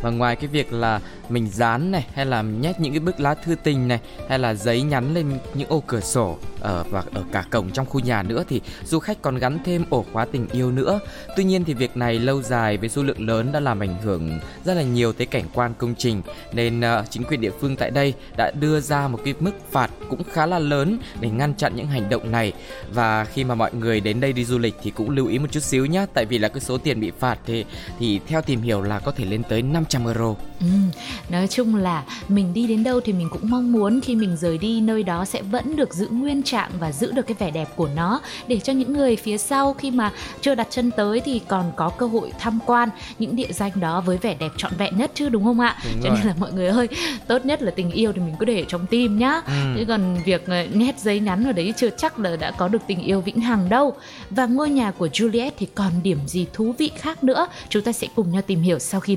Và 0.00 0.10
ngoài 0.10 0.36
cái 0.36 0.46
việc 0.46 0.72
là 0.72 1.00
mình 1.28 1.48
dán 1.50 1.90
này 1.90 2.06
hay 2.14 2.26
là 2.26 2.42
nhét 2.42 2.80
những 2.80 2.92
cái 2.92 3.00
bức 3.00 3.20
lá 3.20 3.34
thư 3.34 3.54
tình 3.54 3.88
này 3.88 4.00
hay 4.28 4.38
là 4.38 4.54
giấy 4.54 4.82
nhắn 4.82 5.14
lên 5.14 5.38
những 5.54 5.68
ô 5.68 5.82
cửa 5.86 6.00
sổ 6.00 6.38
ở 6.60 6.84
và 6.90 7.04
ở 7.14 7.24
cả 7.32 7.44
cổng 7.50 7.70
trong 7.70 7.86
khu 7.86 8.00
nhà 8.00 8.22
nữa 8.22 8.44
thì 8.48 8.60
du 8.84 8.98
khách 8.98 9.22
còn 9.22 9.38
gắn 9.38 9.58
thêm 9.64 9.84
ổ 9.90 10.04
khóa 10.12 10.24
tình 10.24 10.48
yêu 10.52 10.70
nữa. 10.70 11.00
Tuy 11.36 11.44
nhiên 11.44 11.64
thì 11.64 11.74
việc 11.74 11.96
này 11.96 12.18
lâu 12.18 12.42
dài 12.42 12.76
với 12.76 12.88
số 12.88 13.02
lượng 13.02 13.26
lớn 13.26 13.52
đã 13.52 13.60
làm 13.60 13.82
ảnh 13.82 14.02
hưởng 14.02 14.40
rất 14.64 14.74
là 14.74 14.82
nhiều 14.82 15.12
tới 15.12 15.26
cảnh 15.26 15.44
quan 15.54 15.74
công 15.78 15.94
trình 15.98 16.22
nên 16.52 16.80
uh, 16.80 17.10
chính 17.10 17.24
quyền 17.24 17.40
địa 17.40 17.52
phương 17.60 17.76
tại 17.76 17.90
đây 17.90 18.14
đã 18.36 18.50
đưa 18.50 18.80
ra 18.80 19.08
một 19.08 19.20
cái 19.24 19.34
mức 19.40 19.52
phạt 19.70 19.90
cũng 20.10 20.22
khá 20.32 20.46
là 20.46 20.58
lớn 20.58 20.98
để 21.20 21.30
ngăn 21.30 21.54
chặn 21.54 21.76
những 21.76 21.86
hành 21.86 22.08
động 22.08 22.32
này 22.32 22.52
và 22.92 23.24
khi 23.24 23.44
mà 23.44 23.54
mọi 23.54 23.74
người 23.74 24.00
đến 24.00 24.20
đây 24.20 24.32
đi 24.32 24.44
du 24.44 24.58
lịch 24.58 24.74
thì 24.82 24.90
cũng 24.90 25.10
lưu 25.10 25.26
ý 25.26 25.38
một 25.38 25.46
chút 25.50 25.62
xíu 25.62 25.86
nhé 25.86 26.06
tại 26.14 26.24
vì 26.24 26.38
là 26.38 26.48
cái 26.48 26.60
số 26.60 26.78
tiền 26.78 27.00
bị 27.00 27.12
phạt 27.18 27.38
thì 27.46 27.64
thì 27.98 28.20
theo 28.26 28.42
tìm 28.42 28.62
hiểu 28.62 28.82
là 28.82 28.98
có 28.98 29.12
thể 29.12 29.24
lên 29.28 29.42
tới 29.48 29.62
500 29.62 30.06
euro. 30.06 30.34
Ừ, 30.60 30.66
nói 31.28 31.46
chung 31.48 31.74
là 31.74 32.04
mình 32.28 32.54
đi 32.54 32.66
đến 32.66 32.84
đâu 32.84 33.00
thì 33.00 33.12
mình 33.12 33.28
cũng 33.30 33.50
mong 33.50 33.72
muốn 33.72 34.00
khi 34.00 34.14
mình 34.14 34.36
rời 34.36 34.58
đi 34.58 34.80
nơi 34.80 35.02
đó 35.02 35.24
sẽ 35.24 35.42
vẫn 35.42 35.76
được 35.76 35.94
giữ 35.94 36.08
nguyên 36.10 36.42
trạng 36.42 36.70
và 36.80 36.92
giữ 36.92 37.12
được 37.12 37.26
cái 37.26 37.36
vẻ 37.38 37.50
đẹp 37.50 37.68
của 37.76 37.88
nó 37.96 38.20
để 38.46 38.58
cho 38.58 38.72
những 38.72 38.92
người 38.92 39.16
phía 39.16 39.38
sau 39.38 39.74
khi 39.74 39.90
mà 39.90 40.12
chưa 40.40 40.54
đặt 40.54 40.66
chân 40.70 40.90
tới 40.90 41.20
thì 41.20 41.40
còn 41.48 41.72
có 41.76 41.88
cơ 41.88 42.06
hội 42.06 42.32
tham 42.38 42.58
quan 42.66 42.88
những 43.18 43.36
địa 43.36 43.52
danh 43.52 43.72
đó 43.74 44.00
với 44.00 44.16
vẻ 44.16 44.34
đẹp 44.38 44.50
trọn 44.56 44.72
vẹn 44.78 44.96
nhất 44.98 45.10
chứ 45.14 45.28
đúng 45.28 45.44
không 45.44 45.60
ạ? 45.60 45.76
Đúng 45.84 46.02
cho 46.02 46.08
rồi. 46.08 46.18
nên 46.18 46.26
là 46.26 46.34
mọi 46.38 46.52
người 46.52 46.66
ơi, 46.68 46.88
tốt 47.26 47.44
nhất 47.44 47.62
là 47.62 47.70
tình 47.70 47.90
yêu 47.90 48.12
thì 48.12 48.20
mình 48.20 48.34
cứ 48.38 48.44
để 48.44 48.64
trong 48.68 48.86
tim 48.86 49.18
nhá. 49.18 49.40
Ừ. 49.46 49.52
Chứ 49.76 49.84
còn 49.88 50.16
việc 50.24 50.46
ờ, 50.46 50.66
nét 50.72 50.98
giấy 50.98 51.20
nhắn 51.20 51.44
ở 51.44 51.52
đấy 51.52 51.74
chưa 51.76 51.90
chắc 51.90 52.18
là 52.18 52.36
đã 52.36 52.50
có 52.50 52.68
được 52.68 52.82
tình 52.86 53.00
yêu 53.00 53.20
vĩnh 53.20 53.40
hằng 53.40 53.68
đâu. 53.68 53.94
Và 54.30 54.46
ngôi 54.46 54.70
nhà 54.70 54.90
của 54.90 55.06
Juliet 55.06 55.50
thì 55.58 55.66
còn 55.74 55.92
điểm 56.02 56.18
gì 56.26 56.46
thú 56.52 56.74
vị 56.78 56.90
khác 56.96 57.24
nữa? 57.24 57.46
Chúng 57.68 57.82
ta 57.82 57.92
sẽ 57.92 58.06
cùng 58.14 58.30
nhau 58.30 58.42
tìm 58.46 58.62
hiểu 58.62 58.78
sau 58.78 59.00
khi 59.00 59.16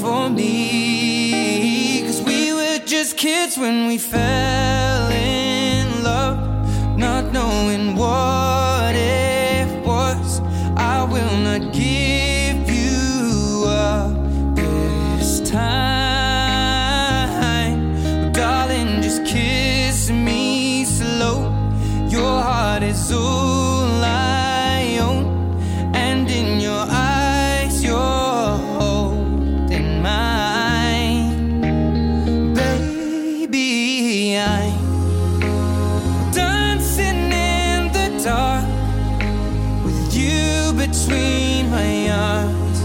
for 0.00 0.30
me. 0.30 2.02
Cause 2.02 2.22
we 2.22 2.52
were 2.52 2.78
just 2.84 3.16
kids 3.16 3.56
when 3.56 3.86
we 3.86 3.98
fell 3.98 4.81
between 40.76 41.70
my 41.70 42.08
arms, 42.10 42.80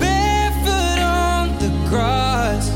barefoot 0.00 0.98
on 1.00 1.48
the 1.58 1.70
grass. 1.88 2.70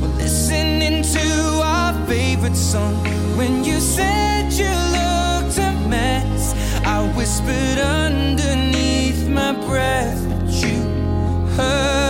We're 0.00 0.16
listening 0.16 1.02
to 1.02 1.60
our 1.62 1.92
favorite 2.06 2.56
song. 2.56 2.94
When 3.36 3.64
you 3.64 3.78
said 3.80 4.52
you 4.52 4.70
looked 4.98 5.58
a 5.58 5.72
mess, 5.88 6.54
I 6.84 7.02
whispered 7.16 7.78
underneath 7.78 9.28
my 9.28 9.52
breath, 9.52 10.26
but 10.28 10.50
you 10.62 10.82
heard 11.56 12.09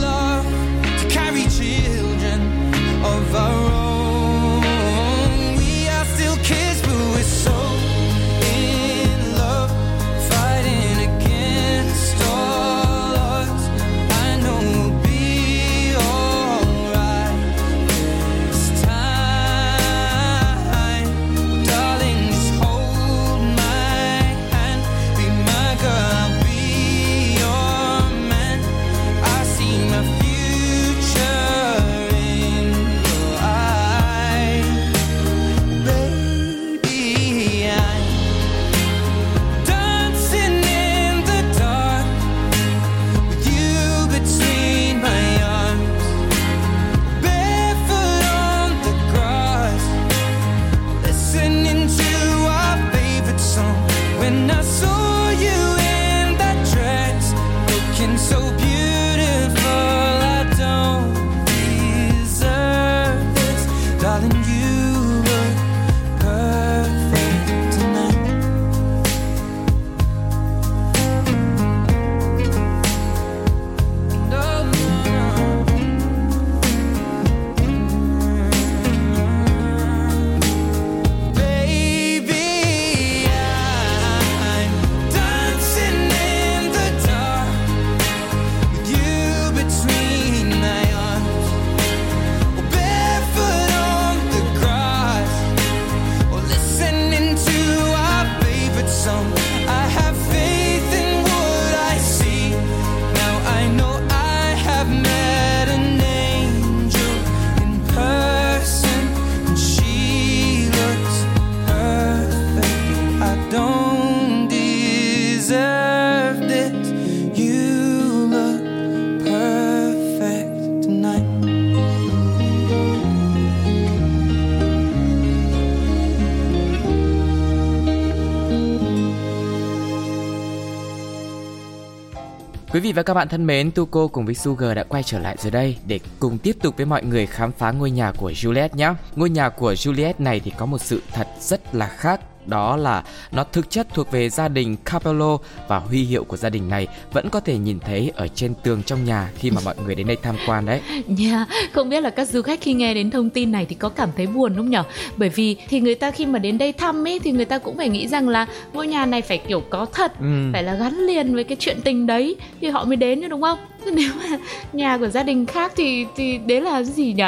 Quý 132.73 132.79
vị 132.79 132.93
và 132.93 133.03
các 133.03 133.13
bạn 133.13 133.27
thân 133.27 133.47
mến, 133.47 133.71
Tuko 133.71 134.07
cùng 134.07 134.25
với 134.25 134.35
Sugar 134.35 134.75
đã 134.75 134.83
quay 134.83 135.03
trở 135.03 135.19
lại 135.19 135.35
rồi 135.39 135.51
đây 135.51 135.77
để 135.87 135.99
cùng 136.19 136.37
tiếp 136.37 136.55
tục 136.61 136.77
với 136.77 136.85
mọi 136.85 137.03
người 137.03 137.25
khám 137.25 137.51
phá 137.51 137.71
ngôi 137.71 137.91
nhà 137.91 138.11
của 138.17 138.31
Juliet 138.31 138.69
nhé. 138.75 138.93
Ngôi 139.15 139.29
nhà 139.29 139.49
của 139.49 139.73
Juliet 139.73 140.13
này 140.19 140.39
thì 140.39 140.51
có 140.57 140.65
một 140.65 140.81
sự 140.81 141.01
thật 141.13 141.27
rất 141.39 141.75
là 141.75 141.87
khác 141.87 142.21
đó 142.45 142.77
là 142.77 143.03
nó 143.31 143.43
thực 143.43 143.69
chất 143.69 143.87
thuộc 143.93 144.11
về 144.11 144.29
gia 144.29 144.47
đình 144.47 144.77
Capello 144.85 145.37
và 145.67 145.79
huy 145.79 146.03
hiệu 146.03 146.23
của 146.23 146.37
gia 146.37 146.49
đình 146.49 146.69
này 146.69 146.87
vẫn 147.13 147.29
có 147.29 147.39
thể 147.39 147.57
nhìn 147.57 147.79
thấy 147.79 148.11
ở 148.15 148.27
trên 148.27 148.53
tường 148.63 148.83
trong 148.83 149.05
nhà 149.05 149.29
khi 149.35 149.51
mà 149.51 149.61
mọi 149.65 149.75
người 149.85 149.95
đến 149.95 150.07
đây 150.07 150.17
tham 150.23 150.35
quan 150.47 150.65
đấy. 150.65 150.81
Yeah, 151.19 151.47
không 151.71 151.89
biết 151.89 152.01
là 152.01 152.09
các 152.09 152.27
du 152.27 152.41
khách 152.41 152.61
khi 152.61 152.73
nghe 152.73 152.93
đến 152.93 153.11
thông 153.11 153.29
tin 153.29 153.51
này 153.51 153.65
thì 153.65 153.75
có 153.75 153.89
cảm 153.89 154.09
thấy 154.17 154.27
buồn 154.27 154.55
không 154.55 154.69
nhở? 154.69 154.83
Bởi 155.17 155.29
vì 155.29 155.57
thì 155.69 155.79
người 155.79 155.95
ta 155.95 156.11
khi 156.11 156.25
mà 156.25 156.39
đến 156.39 156.57
đây 156.57 156.73
thăm 156.73 157.07
ấy 157.07 157.19
thì 157.19 157.31
người 157.31 157.45
ta 157.45 157.57
cũng 157.57 157.77
phải 157.77 157.89
nghĩ 157.89 158.07
rằng 158.07 158.29
là 158.29 158.45
ngôi 158.73 158.87
nhà 158.87 159.05
này 159.05 159.21
phải 159.21 159.37
kiểu 159.37 159.63
có 159.69 159.85
thật, 159.85 160.19
ừ. 160.19 160.49
phải 160.53 160.63
là 160.63 160.73
gắn 160.75 160.97
liền 160.97 161.35
với 161.35 161.43
cái 161.43 161.57
chuyện 161.59 161.81
tình 161.83 162.07
đấy 162.07 162.35
thì 162.61 162.67
họ 162.67 162.85
mới 162.85 162.95
đến 162.95 163.21
chứ 163.21 163.27
đúng 163.27 163.41
không? 163.41 163.59
nếu 163.93 164.11
mà 164.17 164.37
nhà 164.73 164.97
của 164.97 165.07
gia 165.07 165.23
đình 165.23 165.45
khác 165.45 165.73
thì 165.75 166.05
thì 166.15 166.37
đấy 166.37 166.61
là 166.61 166.83
gì 166.83 167.13
nhỉ? 167.13 167.23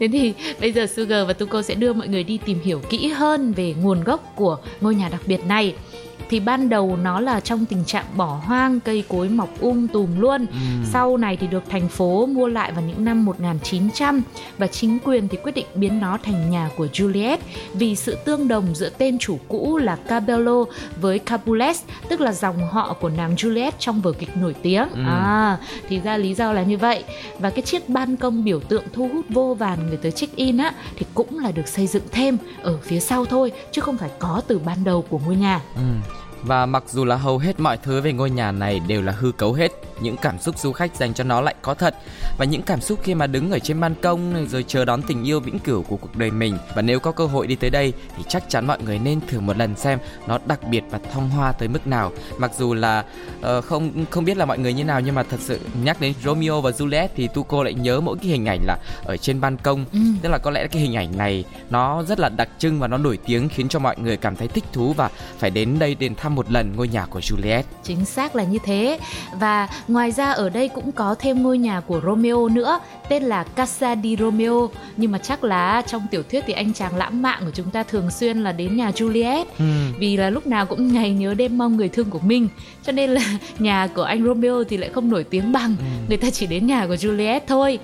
Thế 0.00 0.08
thì 0.12 0.34
bây 0.60 0.72
giờ 0.72 0.86
Sugar 0.86 1.26
và 1.26 1.32
Tuko 1.32 1.62
sẽ 1.62 1.74
đưa 1.74 1.92
mọi 1.92 2.08
người 2.08 2.24
đi 2.24 2.38
tìm 2.46 2.58
hiểu 2.64 2.80
kỹ 2.90 3.08
hơn 3.08 3.52
về 3.52 3.74
nguồn 3.82 4.04
gốc 4.04 4.32
của 4.36 4.58
ngôi 4.80 4.94
nhà 4.94 5.08
đặc 5.08 5.20
biệt 5.26 5.46
này 5.46 5.74
thì 6.30 6.40
ban 6.40 6.68
đầu 6.68 6.98
nó 7.02 7.20
là 7.20 7.40
trong 7.40 7.66
tình 7.66 7.84
trạng 7.84 8.04
bỏ 8.16 8.40
hoang 8.44 8.80
cây 8.80 9.04
cối 9.08 9.28
mọc 9.28 9.60
um 9.60 9.86
tùm 9.86 10.20
luôn 10.20 10.46
ừ. 10.46 10.56
sau 10.92 11.16
này 11.16 11.36
thì 11.36 11.46
được 11.46 11.62
thành 11.68 11.88
phố 11.88 12.26
mua 12.26 12.48
lại 12.48 12.72
vào 12.72 12.84
những 12.84 13.04
năm 13.04 13.24
1900 13.24 14.22
và 14.58 14.66
chính 14.66 14.98
quyền 15.04 15.28
thì 15.28 15.38
quyết 15.42 15.54
định 15.54 15.66
biến 15.74 16.00
nó 16.00 16.18
thành 16.22 16.50
nhà 16.50 16.70
của 16.76 16.86
Juliet 16.92 17.38
vì 17.74 17.96
sự 17.96 18.16
tương 18.24 18.48
đồng 18.48 18.74
giữa 18.74 18.88
tên 18.88 19.18
chủ 19.18 19.38
cũ 19.48 19.78
là 19.78 19.96
Cabello 19.96 20.64
với 21.00 21.18
Capulet 21.18 21.76
tức 22.08 22.20
là 22.20 22.32
dòng 22.32 22.68
họ 22.68 22.96
của 23.00 23.08
nàng 23.08 23.34
Juliet 23.34 23.72
trong 23.78 24.00
vở 24.00 24.12
kịch 24.12 24.36
nổi 24.36 24.54
tiếng 24.62 24.88
ừ. 24.88 25.02
à 25.06 25.58
thì 25.88 26.00
ra 26.00 26.16
lý 26.16 26.34
do 26.34 26.52
là 26.52 26.62
như 26.62 26.78
vậy 26.78 27.04
và 27.38 27.50
cái 27.50 27.62
chiếc 27.62 27.88
ban 27.88 28.16
công 28.16 28.44
biểu 28.44 28.60
tượng 28.60 28.84
thu 28.92 29.08
hút 29.14 29.26
vô 29.28 29.56
vàn 29.58 29.86
người 29.88 29.96
tới 29.96 30.12
check 30.12 30.36
in 30.36 30.56
á 30.56 30.72
thì 30.96 31.06
cũng 31.14 31.38
là 31.38 31.52
được 31.52 31.68
xây 31.68 31.86
dựng 31.86 32.02
thêm 32.10 32.38
ở 32.62 32.78
phía 32.82 33.00
sau 33.00 33.24
thôi 33.24 33.52
chứ 33.72 33.80
không 33.80 33.96
phải 33.96 34.10
có 34.18 34.42
từ 34.46 34.58
ban 34.58 34.84
đầu 34.84 35.04
của 35.08 35.20
ngôi 35.26 35.36
nhà 35.36 35.60
ừ. 35.74 35.82
Và 36.42 36.66
mặc 36.66 36.84
dù 36.86 37.04
là 37.04 37.16
hầu 37.16 37.38
hết 37.38 37.60
mọi 37.60 37.76
thứ 37.76 38.00
về 38.00 38.12
ngôi 38.12 38.30
nhà 38.30 38.52
này 38.52 38.80
đều 38.80 39.02
là 39.02 39.12
hư 39.12 39.32
cấu 39.32 39.52
hết, 39.52 39.72
những 40.00 40.16
cảm 40.16 40.38
xúc 40.38 40.58
du 40.58 40.72
khách 40.72 40.96
dành 40.96 41.14
cho 41.14 41.24
nó 41.24 41.40
lại 41.40 41.54
có 41.62 41.74
thật. 41.74 41.94
Và 42.38 42.44
những 42.44 42.62
cảm 42.62 42.80
xúc 42.80 42.98
khi 43.02 43.14
mà 43.14 43.26
đứng 43.26 43.50
ở 43.50 43.58
trên 43.58 43.80
ban 43.80 43.94
công 43.94 44.46
rồi 44.48 44.64
chờ 44.68 44.84
đón 44.84 45.02
tình 45.02 45.24
yêu 45.24 45.40
vĩnh 45.40 45.58
cửu 45.58 45.82
của 45.82 45.96
cuộc 45.96 46.16
đời 46.16 46.30
mình. 46.30 46.58
Và 46.74 46.82
nếu 46.82 47.00
có 47.00 47.12
cơ 47.12 47.26
hội 47.26 47.46
đi 47.46 47.54
tới 47.54 47.70
đây 47.70 47.92
thì 48.16 48.22
chắc 48.28 48.48
chắn 48.48 48.66
mọi 48.66 48.82
người 48.82 48.98
nên 48.98 49.20
thử 49.28 49.40
một 49.40 49.56
lần 49.56 49.76
xem 49.76 49.98
nó 50.26 50.38
đặc 50.46 50.60
biệt 50.70 50.84
và 50.90 50.98
thong 51.12 51.30
hoa 51.30 51.52
tới 51.52 51.68
mức 51.68 51.86
nào. 51.86 52.12
Mặc 52.38 52.50
dù 52.58 52.74
là 52.74 53.04
uh, 53.40 53.64
không 53.64 54.04
không 54.10 54.24
biết 54.24 54.36
là 54.36 54.44
mọi 54.44 54.58
người 54.58 54.72
như 54.72 54.84
nào 54.84 55.00
nhưng 55.00 55.14
mà 55.14 55.22
thật 55.22 55.40
sự 55.40 55.60
nhắc 55.84 56.00
đến 56.00 56.14
Romeo 56.24 56.60
và 56.60 56.70
Juliet 56.70 57.08
thì 57.16 57.28
Tuco 57.34 57.62
lại 57.62 57.74
nhớ 57.74 58.00
mỗi 58.00 58.16
cái 58.22 58.30
hình 58.30 58.46
ảnh 58.46 58.60
là 58.66 58.78
ở 59.04 59.16
trên 59.16 59.40
ban 59.40 59.56
công. 59.56 59.84
Ừ. 59.92 59.98
tức 60.22 60.28
là 60.28 60.38
có 60.38 60.50
lẽ 60.50 60.66
cái 60.66 60.82
hình 60.82 60.94
ảnh 60.94 61.16
này 61.16 61.44
nó 61.70 62.02
rất 62.02 62.20
là 62.20 62.28
đặc 62.28 62.48
trưng 62.58 62.80
và 62.80 62.88
nó 62.88 62.98
nổi 62.98 63.18
tiếng 63.26 63.48
khiến 63.48 63.68
cho 63.68 63.78
mọi 63.78 63.96
người 63.98 64.16
cảm 64.16 64.36
thấy 64.36 64.48
thích 64.48 64.64
thú 64.72 64.92
và 64.92 65.10
phải 65.38 65.50
đến 65.50 65.78
đây 65.78 65.94
đến 65.94 66.14
thăm 66.14 66.27
một 66.28 66.50
lần 66.50 66.76
ngôi 66.76 66.88
nhà 66.88 67.06
của 67.06 67.20
Juliet 67.20 67.62
chính 67.82 68.04
xác 68.04 68.36
là 68.36 68.44
như 68.44 68.58
thế 68.64 68.98
và 69.40 69.68
Ngoài 69.88 70.12
ra 70.12 70.30
ở 70.30 70.48
đây 70.48 70.68
cũng 70.68 70.92
có 70.92 71.14
thêm 71.18 71.42
ngôi 71.42 71.58
nhà 71.58 71.80
của 71.80 72.00
Romeo 72.04 72.48
nữa, 72.48 72.80
tên 73.08 73.22
là 73.22 73.44
Casa 73.44 73.96
di 74.02 74.16
Romeo. 74.16 74.70
Nhưng 74.96 75.12
mà 75.12 75.18
chắc 75.18 75.44
là 75.44 75.82
trong 75.86 76.06
tiểu 76.10 76.22
thuyết 76.22 76.44
thì 76.46 76.52
anh 76.52 76.72
chàng 76.72 76.96
lãng 76.96 77.22
mạn 77.22 77.42
của 77.44 77.50
chúng 77.54 77.70
ta 77.70 77.82
thường 77.82 78.10
xuyên 78.10 78.42
là 78.42 78.52
đến 78.52 78.76
nhà 78.76 78.90
Juliet. 78.90 79.44
Ừ. 79.58 79.64
Vì 79.98 80.16
là 80.16 80.30
lúc 80.30 80.46
nào 80.46 80.66
cũng 80.66 80.92
ngày 80.92 81.10
nhớ 81.10 81.34
đêm 81.34 81.58
mong 81.58 81.76
người 81.76 81.88
thương 81.88 82.10
của 82.10 82.18
mình. 82.18 82.48
Cho 82.82 82.92
nên 82.92 83.10
là 83.10 83.38
nhà 83.58 83.86
của 83.86 84.02
anh 84.02 84.24
Romeo 84.24 84.64
thì 84.64 84.76
lại 84.76 84.90
không 84.90 85.10
nổi 85.10 85.24
tiếng 85.24 85.52
bằng. 85.52 85.76
Ừ. 85.78 85.84
Người 86.08 86.16
ta 86.16 86.30
chỉ 86.30 86.46
đến 86.46 86.66
nhà 86.66 86.86
của 86.86 86.94
Juliet 86.94 87.40
thôi 87.46 87.78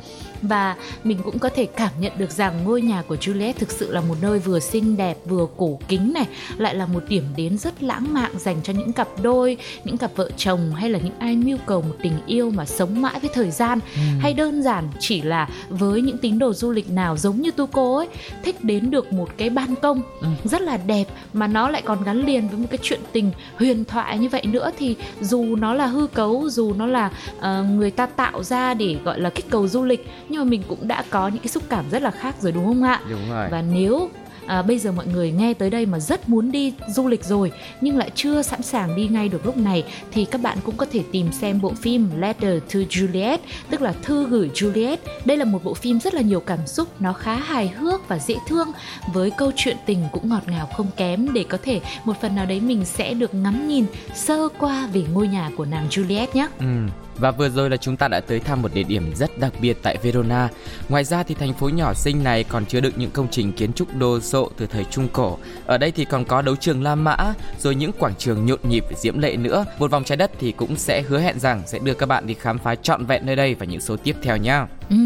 và 0.49 0.77
mình 1.05 1.19
cũng 1.25 1.39
có 1.39 1.49
thể 1.49 1.67
cảm 1.67 1.91
nhận 1.99 2.13
được 2.19 2.31
rằng 2.31 2.65
ngôi 2.65 2.83
nhà 2.83 3.03
của 3.09 3.15
Juliet 3.15 3.53
thực 3.53 3.71
sự 3.71 3.93
là 3.93 4.01
một 4.01 4.17
nơi 4.23 4.39
vừa 4.39 4.61
xinh 4.61 4.97
đẹp 4.97 5.17
vừa 5.25 5.47
cổ 5.57 5.79
kính 5.89 6.13
này 6.13 6.27
lại 6.57 6.75
là 6.75 6.87
một 6.87 7.03
điểm 7.09 7.25
đến 7.37 7.59
rất 7.59 7.83
lãng 7.83 8.15
mạn 8.15 8.31
dành 8.39 8.57
cho 8.63 8.73
những 8.73 8.93
cặp 8.93 9.09
đôi 9.23 9.57
những 9.85 9.97
cặp 9.97 10.11
vợ 10.17 10.31
chồng 10.37 10.75
hay 10.75 10.91
là 10.91 10.99
những 10.99 11.19
ai 11.19 11.37
mưu 11.37 11.59
cầu 11.67 11.83
một 11.83 11.95
tình 12.03 12.19
yêu 12.27 12.51
mà 12.51 12.65
sống 12.67 13.03
mãi 13.03 13.21
với 13.21 13.31
thời 13.35 13.51
gian 13.51 13.79
ừ. 13.95 14.01
hay 14.21 14.35
đơn 14.35 14.63
giản 14.63 14.89
chỉ 15.01 15.23
là 15.23 15.49
với 15.69 16.03
những 16.03 16.19
tín 16.19 16.39
đồ 16.39 16.53
du 16.53 16.71
lịch 16.71 16.91
nào 16.91 17.17
giống 17.17 17.41
như 17.41 17.51
tu 17.51 17.67
cô 17.67 17.97
ấy 17.97 18.09
thích 18.43 18.65
đến 18.65 18.91
được 18.91 19.13
một 19.13 19.29
cái 19.37 19.51
ban 19.51 19.75
công 19.77 20.03
ừ. 20.21 20.27
rất 20.45 20.61
là 20.61 20.77
đẹp 20.77 21.05
mà 21.33 21.47
nó 21.47 21.71
lại 21.71 21.83
còn 21.83 22.05
gắn 22.05 22.27
liền 22.27 22.49
với 22.49 22.59
một 22.59 22.67
cái 22.71 22.79
chuyện 22.83 23.01
tình 23.13 23.31
huyền 23.57 23.85
thoại 23.85 24.19
như 24.19 24.29
vậy 24.29 24.43
nữa 24.47 24.71
thì 24.79 24.97
dù 25.21 25.57
nó 25.57 25.75
là 25.75 25.87
hư 25.87 26.07
cấu 26.07 26.49
dù 26.51 26.73
nó 26.73 26.87
là 26.87 27.11
uh, 27.39 27.67
người 27.67 27.91
ta 27.91 28.07
tạo 28.07 28.43
ra 28.43 28.75
để 28.75 28.97
gọi 29.05 29.21
là 29.21 29.31
kích 29.31 29.51
cầu 29.51 29.69
du 29.69 29.85
lịch 29.85 30.07
nhưng 30.35 30.45
mà 30.45 30.51
mình 30.51 30.63
cũng 30.69 30.89
đã 30.89 31.05
có 31.11 31.29
những 31.29 31.43
cái 31.43 31.49
xúc 31.49 31.63
cảm 31.69 31.85
rất 31.91 32.03
là 32.03 32.11
khác 32.11 32.35
rồi 32.41 32.53
đúng 32.53 32.65
không 32.65 32.83
ạ? 32.83 33.01
Đúng 33.11 33.31
rồi. 33.31 33.49
Và 33.51 33.63
nếu 33.63 34.11
à, 34.47 34.63
bây 34.63 34.79
giờ 34.79 34.93
mọi 34.93 35.07
người 35.07 35.33
nghe 35.33 35.55
tới 35.55 35.71
đây 35.71 35.87
mà 35.87 36.01
rất 36.01 36.29
muốn 36.29 36.53
đi 36.53 36.73
du 36.89 37.09
lịch 37.09 37.25
rồi 37.25 37.53
nhưng 37.81 37.97
lại 37.97 38.11
chưa 38.15 38.43
sẵn 38.43 38.63
sàng 38.63 38.97
đi 38.97 39.09
ngay 39.09 39.29
được 39.29 39.47
lúc 39.47 39.57
này 39.57 39.85
thì 40.13 40.25
các 40.25 40.41
bạn 40.41 40.59
cũng 40.65 40.77
có 40.77 40.87
thể 40.93 41.03
tìm 41.13 41.33
xem 41.33 41.61
bộ 41.61 41.73
phim 41.75 42.09
Letter 42.19 42.63
to 42.63 42.81
Juliet 42.91 43.39
tức 43.71 43.83
là 43.83 43.95
thư 44.03 44.27
gửi 44.27 44.51
Juliet. 44.55 44.97
Đây 45.25 45.37
là 45.37 45.45
một 45.45 45.65
bộ 45.65 45.75
phim 45.75 46.01
rất 46.01 46.15
là 46.15 46.21
nhiều 46.21 46.41
cảm 46.41 46.67
xúc 46.67 46.89
nó 47.01 47.13
khá 47.13 47.35
hài 47.35 47.69
hước 47.69 48.09
và 48.09 48.19
dễ 48.19 48.37
thương 48.49 48.69
với 49.13 49.31
câu 49.31 49.53
chuyện 49.57 49.77
tình 49.87 50.05
cũng 50.13 50.29
ngọt 50.29 50.43
ngào 50.47 50.67
không 50.67 50.87
kém. 50.97 51.33
Để 51.33 51.45
có 51.49 51.59
thể 51.63 51.81
một 52.05 52.21
phần 52.21 52.35
nào 52.35 52.47
đấy 52.47 52.61
mình 52.61 52.85
sẽ 52.85 53.15
được 53.15 53.35
ngắm 53.35 53.69
nhìn 53.69 53.85
sơ 54.15 54.49
qua 54.59 54.89
về 54.93 55.05
ngôi 55.13 55.29
nhà 55.29 55.51
của 55.57 55.65
nàng 55.65 55.89
Juliet 55.89 56.27
nhé. 56.35 56.49
Ừ 56.61 56.67
và 57.19 57.31
vừa 57.31 57.49
rồi 57.49 57.71
là 57.71 57.77
chúng 57.77 57.97
ta 57.97 58.09
đã 58.09 58.21
tới 58.21 58.41
thăm 58.41 58.63
một 58.63 58.75
địa 58.75 58.83
điểm 58.83 59.13
rất 59.15 59.39
đặc 59.39 59.53
biệt 59.61 59.77
tại 59.83 59.97
Verona. 60.03 60.49
Ngoài 60.89 61.05
ra 61.05 61.23
thì 61.23 61.35
thành 61.35 61.55
phố 61.55 61.69
nhỏ 61.69 61.95
xinh 61.95 62.25
này 62.25 62.45
còn 62.45 62.67
chứa 62.67 62.81
đựng 62.81 62.93
những 62.97 63.11
công 63.11 63.29
trình 63.31 63.53
kiến 63.53 63.73
trúc 63.73 63.97
đồ 63.97 64.21
sộ 64.21 64.51
từ 64.57 64.67
thời 64.67 64.85
Trung 64.85 65.09
Cổ. 65.13 65.39
Ở 65.67 65.79
đây 65.79 65.93
thì 65.93 66.05
còn 66.05 66.25
có 66.25 66.43
đấu 66.43 66.57
trường 66.57 66.83
La 66.83 66.95
Mã, 66.95 67.17
rồi 67.59 67.75
những 67.75 67.93
quảng 67.93 68.15
trường 68.19 68.47
nhộn 68.47 68.59
nhịp 68.63 68.85
diễm 68.97 69.19
lệ 69.19 69.37
nữa. 69.37 69.65
Một 69.79 69.91
vòng 69.91 70.05
trái 70.05 70.17
đất 70.17 70.31
thì 70.41 70.53
cũng 70.53 70.77
sẽ 70.77 71.03
hứa 71.03 71.21
hẹn 71.21 71.39
rằng 71.39 71.63
sẽ 71.67 71.79
đưa 71.79 71.95
các 71.95 72.07
bạn 72.07 72.27
đi 72.27 72.35
khám 72.35 72.59
phá 72.59 72.75
trọn 72.75 73.07
vẹn 73.07 73.27
nơi 73.27 73.37
đây 73.37 73.55
và 73.55 73.67
những 73.67 73.81
số 73.81 73.97
tiếp 73.97 74.17
theo 74.23 74.37
nhé. 74.37 74.61
Ừ. 74.91 74.97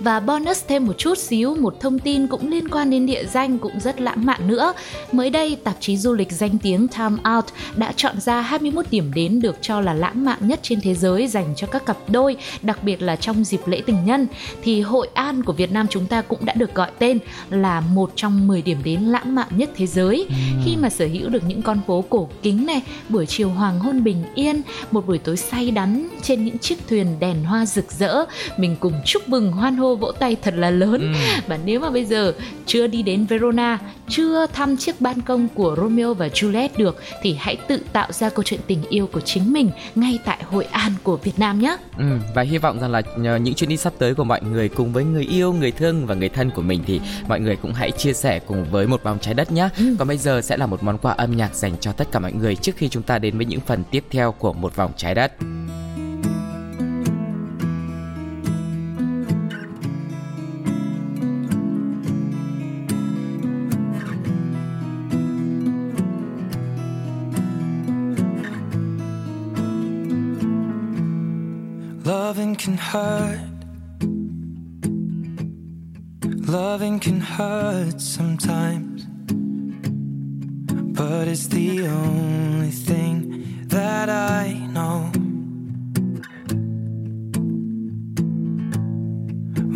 Và 0.00 0.20
bonus 0.20 0.64
thêm 0.68 0.86
một 0.86 0.98
chút 0.98 1.18
xíu 1.18 1.54
một 1.54 1.80
thông 1.80 1.98
tin 1.98 2.26
cũng 2.26 2.50
liên 2.50 2.68
quan 2.68 2.90
đến 2.90 3.06
địa 3.06 3.24
danh 3.24 3.58
cũng 3.58 3.80
rất 3.80 4.00
lãng 4.00 4.26
mạn 4.26 4.48
nữa. 4.48 4.72
Mới 5.12 5.30
đây, 5.30 5.56
tạp 5.64 5.76
chí 5.80 5.96
du 5.96 6.12
lịch 6.12 6.32
danh 6.32 6.58
tiếng 6.58 6.88
Time 6.88 7.16
Out 7.36 7.44
đã 7.76 7.92
chọn 7.96 8.20
ra 8.20 8.40
21 8.40 8.86
điểm 8.90 9.10
đến 9.14 9.40
được 9.40 9.56
cho 9.60 9.80
là 9.80 9.94
lãng 9.94 10.24
mạn 10.24 10.38
nhất 10.40 10.60
trên 10.62 10.80
thế 10.80 10.94
giới 10.94 11.26
dành 11.26 11.54
cho 11.56 11.66
các 11.66 11.86
cặp 11.86 11.96
đôi, 12.08 12.36
đặc 12.62 12.82
biệt 12.82 13.02
là 13.02 13.16
trong 13.16 13.44
dịp 13.44 13.60
lễ 13.66 13.82
tình 13.86 14.04
nhân. 14.04 14.26
Thì 14.62 14.80
Hội 14.80 15.08
An 15.14 15.42
của 15.42 15.52
Việt 15.52 15.72
Nam 15.72 15.86
chúng 15.90 16.06
ta 16.06 16.22
cũng 16.22 16.44
đã 16.44 16.54
được 16.54 16.74
gọi 16.74 16.90
tên 16.98 17.18
là 17.50 17.80
một 17.80 18.12
trong 18.16 18.46
10 18.46 18.62
điểm 18.62 18.78
đến 18.84 19.00
lãng 19.00 19.34
mạn 19.34 19.48
nhất 19.50 19.70
thế 19.76 19.86
giới 19.86 20.26
ừ. 20.28 20.34
khi 20.64 20.76
mà 20.76 20.90
sở 20.90 21.06
hữu 21.06 21.28
được 21.28 21.42
những 21.48 21.62
con 21.62 21.80
phố 21.86 22.04
cổ 22.10 22.28
kính 22.42 22.66
này, 22.66 22.82
buổi 23.08 23.26
chiều 23.26 23.48
hoàng 23.48 23.78
hôn 23.78 24.04
bình 24.04 24.24
yên, 24.34 24.62
một 24.90 25.06
buổi 25.06 25.18
tối 25.18 25.36
say 25.36 25.70
đắm 25.70 26.08
trên 26.22 26.44
những 26.44 26.58
chiếc 26.58 26.88
thuyền 26.88 27.16
đèn 27.20 27.44
hoa 27.44 27.66
rực 27.66 27.92
rỡ. 27.92 28.24
Mình 28.56 28.76
cùng 28.80 28.92
chúc 29.04 29.23
chúc 29.24 29.30
mừng 29.30 29.52
hoan 29.52 29.76
hô 29.76 29.96
vỗ 29.96 30.12
tay 30.12 30.36
thật 30.42 30.54
là 30.56 30.70
lớn 30.70 31.12
ừ. 31.12 31.18
và 31.46 31.58
nếu 31.64 31.80
mà 31.80 31.90
bây 31.90 32.04
giờ 32.04 32.34
chưa 32.66 32.86
đi 32.86 33.02
đến 33.02 33.26
Verona 33.26 33.78
chưa 34.08 34.46
thăm 34.46 34.76
chiếc 34.76 35.00
ban 35.00 35.20
công 35.20 35.48
của 35.54 35.76
Romeo 35.76 36.14
và 36.14 36.28
Juliet 36.28 36.68
được 36.76 37.02
thì 37.22 37.36
hãy 37.38 37.56
tự 37.56 37.80
tạo 37.92 38.12
ra 38.12 38.28
câu 38.28 38.42
chuyện 38.42 38.60
tình 38.66 38.82
yêu 38.88 39.06
của 39.06 39.20
chính 39.20 39.52
mình 39.52 39.70
ngay 39.94 40.18
tại 40.24 40.38
Hội 40.50 40.64
An 40.64 40.92
của 41.02 41.16
Việt 41.16 41.38
Nam 41.38 41.58
nhé. 41.58 41.76
Ừ, 41.98 42.04
và 42.34 42.42
hy 42.42 42.58
vọng 42.58 42.80
rằng 42.80 42.90
là 42.90 43.02
những 43.38 43.54
chuyến 43.54 43.70
đi 43.70 43.76
sắp 43.76 43.92
tới 43.98 44.14
của 44.14 44.24
mọi 44.24 44.42
người 44.42 44.68
cùng 44.68 44.92
với 44.92 45.04
người 45.04 45.24
yêu, 45.24 45.52
người 45.52 45.70
thương 45.70 46.06
và 46.06 46.14
người 46.14 46.28
thân 46.28 46.50
của 46.50 46.62
mình 46.62 46.82
thì 46.86 47.00
mọi 47.28 47.40
người 47.40 47.56
cũng 47.56 47.72
hãy 47.72 47.90
chia 47.90 48.12
sẻ 48.12 48.38
cùng 48.38 48.64
với 48.70 48.86
một 48.86 49.02
vòng 49.02 49.18
trái 49.20 49.34
đất 49.34 49.52
nhé. 49.52 49.68
Ừ. 49.78 49.96
Còn 49.98 50.08
bây 50.08 50.18
giờ 50.18 50.40
sẽ 50.40 50.56
là 50.56 50.66
một 50.66 50.82
món 50.82 50.98
quà 50.98 51.12
âm 51.12 51.36
nhạc 51.36 51.54
dành 51.54 51.72
cho 51.80 51.92
tất 51.92 52.12
cả 52.12 52.18
mọi 52.18 52.32
người 52.32 52.56
trước 52.56 52.72
khi 52.76 52.88
chúng 52.88 53.02
ta 53.02 53.18
đến 53.18 53.36
với 53.36 53.46
những 53.46 53.60
phần 53.60 53.82
tiếp 53.90 54.04
theo 54.10 54.32
của 54.32 54.52
một 54.52 54.76
vòng 54.76 54.92
trái 54.96 55.14
đất. 55.14 55.32
Can 72.64 72.78
hurt. 72.78 73.40
Loving 76.48 76.98
can 76.98 77.20
hurt 77.20 78.00
sometimes. 78.00 79.04
But 80.98 81.28
it's 81.28 81.48
the 81.48 81.86
only 81.86 82.70
thing 82.70 83.66
that 83.66 84.08
I 84.08 84.54
know. 84.72 85.10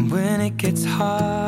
When 0.09 0.41
it 0.41 0.57
gets 0.57 0.87
hard, 0.87 1.48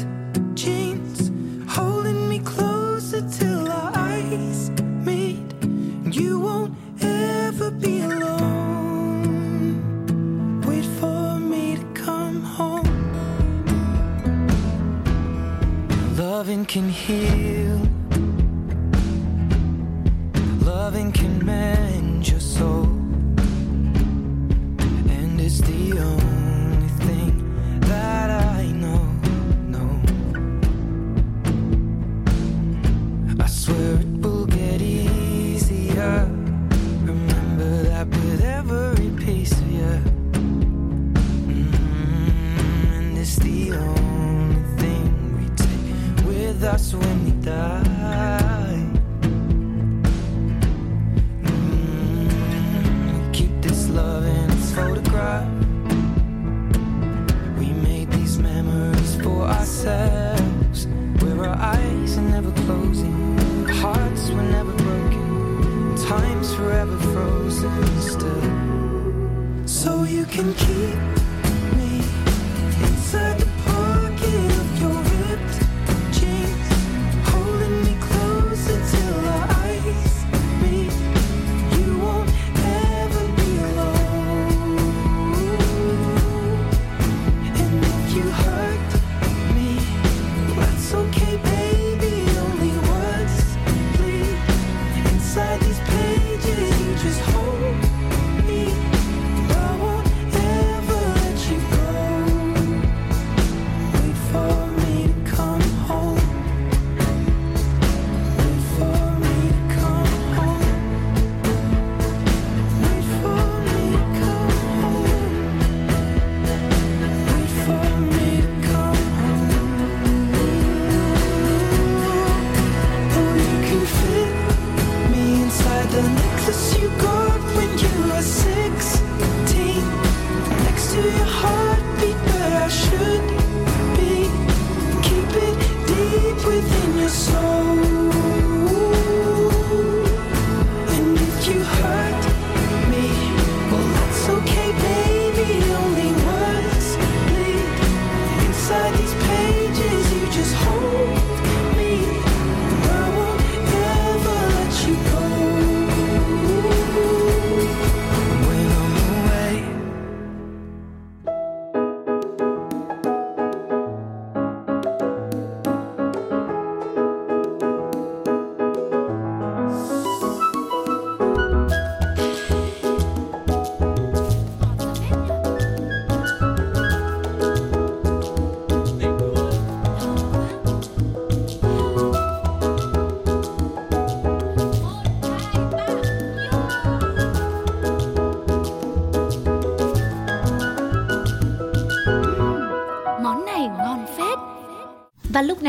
Loving 16.51 16.65
can 16.65 16.89
heal. 16.89 17.90
da 46.61 46.77
su 46.77 46.97
unidad. 46.97 48.00